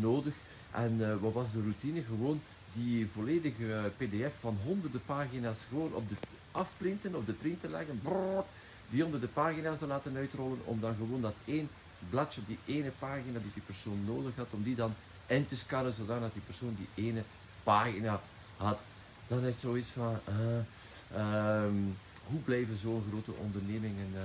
nodig. 0.00 0.34
En 0.70 1.20
wat 1.20 1.32
was 1.32 1.52
de 1.52 1.60
routine? 1.60 2.02
Gewoon 2.02 2.40
die 2.72 3.08
volledige 3.12 3.92
pdf 3.96 4.40
van 4.40 4.58
honderden 4.64 5.02
pagina's 5.06 5.64
gewoon 5.68 5.92
op 5.94 6.08
de 6.08 6.14
afprinten, 6.52 7.14
op 7.14 7.26
de 7.26 7.32
printer 7.32 7.70
leggen. 7.70 8.00
Brrr, 8.02 8.44
die 8.90 9.04
onder 9.04 9.20
de 9.20 9.28
pagina's 9.28 9.78
te 9.78 9.86
laten 9.86 10.16
uitrollen, 10.16 10.58
om 10.64 10.80
dan 10.80 10.94
gewoon 10.94 11.20
dat 11.20 11.34
één 11.44 11.68
bladje, 12.10 12.40
die 12.46 12.58
ene 12.66 12.90
pagina 12.98 13.38
die 13.38 13.52
die 13.54 13.62
persoon 13.62 14.04
nodig 14.04 14.36
had, 14.36 14.46
om 14.50 14.62
die 14.62 14.74
dan 14.74 14.94
in 15.26 15.46
te 15.46 15.56
scannen, 15.56 15.94
zodat 15.94 16.32
die 16.32 16.42
persoon 16.42 16.76
die 16.76 17.04
ene 17.04 17.22
pagina 17.62 18.20
had. 18.56 18.78
Dan 19.26 19.44
is 19.44 19.60
zoiets 19.60 19.88
van, 19.88 20.18
um, 21.16 21.96
hoe 22.30 22.40
blijven 22.40 22.76
zo'n 22.76 23.04
grote 23.10 23.32
ondernemingen 23.32 24.10
uh, 24.14 24.22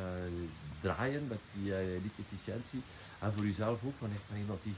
draaien 0.82 1.28
met 1.28 1.40
die 1.54 1.68
uh, 1.70 1.78
niet-efficiëntie? 2.06 2.82
En 3.20 3.34
voor 3.34 3.46
jezelf 3.46 3.78
ook, 3.86 3.98
ik 4.02 4.28
ben 4.30 4.40
iemand 4.40 4.60
die 4.64 4.76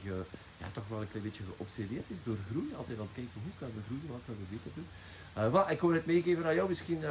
ja, 0.58 0.68
toch 0.72 0.88
wel 0.88 1.02
een 1.02 1.10
klein 1.10 1.24
beetje 1.24 1.44
geobsedeerd 1.50 2.08
is 2.08 2.18
door 2.24 2.38
groei. 2.50 2.68
Altijd 2.78 2.98
aan 3.00 3.10
het 3.12 3.20
kijken, 3.20 3.42
hoe 3.44 3.58
kunnen 3.58 3.76
we 3.76 3.84
groeien, 3.88 4.08
wat 4.08 4.26
kunnen 4.26 4.44
we 4.44 4.56
beter 4.56 4.72
doen? 4.78 4.90
Uh, 5.38 5.52
well, 5.54 5.74
ik 5.74 5.82
wil 5.82 5.94
het 5.94 6.06
meegeven 6.06 6.46
aan 6.46 6.56
jou, 6.56 6.68
misschien 6.70 7.02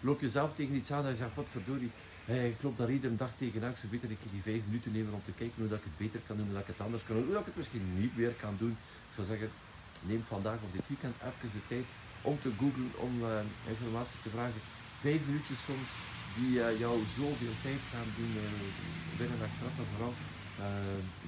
loop 0.00 0.20
je 0.20 0.28
zelf 0.28 0.54
tegen 0.54 0.74
iets 0.74 0.92
aan 0.92 1.04
en 1.04 1.10
je 1.10 1.16
zegt, 1.16 1.34
wat 1.34 1.50
verdorie, 1.50 1.90
Hey, 2.24 2.48
ik 2.48 2.62
loop 2.62 2.76
daar 2.76 2.90
iedere 2.90 3.16
dag 3.16 3.30
tegenaan. 3.38 3.70
Ik 3.70 3.76
zou 3.76 3.92
beter 3.92 4.10
ik 4.10 4.18
die 4.30 4.42
vijf 4.42 4.62
minuten 4.66 4.92
nemen 4.92 5.12
om 5.12 5.22
te 5.24 5.32
kijken 5.32 5.56
hoe 5.60 5.68
dat 5.68 5.78
ik 5.78 5.84
het 5.84 5.96
beter 5.96 6.20
kan 6.26 6.36
doen, 6.36 6.46
hoe 6.46 6.54
dat 6.54 6.62
ik 6.62 6.74
het 6.74 6.86
anders 6.86 7.04
kan 7.04 7.16
doen, 7.16 7.24
hoe 7.24 7.32
dat 7.32 7.40
ik 7.40 7.46
het 7.52 7.56
misschien 7.56 7.86
niet 8.02 8.16
meer 8.16 8.34
kan 8.44 8.54
doen. 8.58 8.74
Ik 9.08 9.14
zou 9.14 9.26
zeggen, 9.26 9.50
neem 10.10 10.22
vandaag 10.24 10.58
of 10.64 10.70
dit 10.72 10.88
weekend 10.92 11.14
even 11.28 11.50
de 11.58 11.66
tijd 11.68 11.86
om 12.20 12.36
te 12.42 12.50
googlen, 12.58 12.90
om 13.06 13.12
informatie 13.74 14.18
te 14.22 14.30
vragen. 14.36 14.60
Vijf 15.00 15.20
minuutjes 15.26 15.64
soms 15.64 15.88
die 16.36 16.52
uh, 16.58 16.78
jou 16.78 16.94
zoveel 17.18 17.56
tijd 17.62 17.82
gaan 17.92 18.10
doen 18.18 18.32
uh, 18.36 18.44
binnen 19.18 19.40
achteraf 19.46 19.78
en 19.78 19.90
vooral 19.94 20.14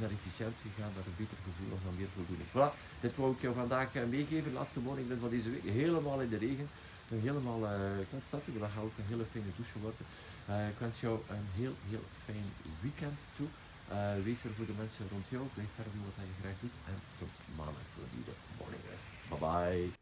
naar 0.01 0.11
efficiëntie 0.11 0.71
gaan, 0.79 0.93
naar 0.97 1.07
een 1.07 1.21
beter 1.23 1.39
gevoel 1.47 1.73
of 1.77 1.81
naar 1.85 1.97
meer 2.01 2.13
voldoening. 2.17 2.49
Voilà, 2.55 2.71
dit 3.01 3.17
wou 3.17 3.33
ik 3.35 3.41
jou 3.41 3.55
vandaag 3.55 3.89
meegeven. 4.17 4.53
Laatste 4.53 4.81
morning 4.81 5.07
van 5.21 5.31
deze 5.31 5.51
week, 5.51 5.65
helemaal 5.65 6.21
in 6.21 6.29
de 6.29 6.37
regen. 6.37 6.69
Helemaal, 7.09 7.61
ik 8.05 8.09
kan 8.11 8.19
het 8.23 8.31
starten, 8.31 8.59
dat 8.59 8.71
gaat 8.75 8.85
ook 8.89 8.99
een 8.99 9.13
hele 9.13 9.25
fijne 9.33 9.53
douche 9.57 9.79
worden. 9.79 10.07
Uh, 10.49 10.69
ik 10.69 10.79
wens 10.79 11.01
jou 11.01 11.21
een 11.29 11.49
heel, 11.61 11.75
heel 11.91 12.05
fijn 12.25 12.47
weekend 12.81 13.19
toe. 13.37 13.49
Uh, 13.93 14.25
wees 14.25 14.45
er 14.45 14.55
voor 14.57 14.67
de 14.67 14.79
mensen 14.83 15.09
rond 15.11 15.25
jou. 15.29 15.45
Blijf 15.55 15.69
verder 15.75 15.93
doen 15.93 16.05
wat 16.05 16.27
je 16.31 16.41
graag 16.43 16.59
doet. 16.61 16.77
En 16.87 16.99
tot 17.19 17.33
maandag 17.57 17.87
voor 17.93 18.03
een 18.03 18.15
nieuwe 18.17 18.35
morning. 18.59 18.83
Bye 19.29 19.39
bye. 19.45 20.02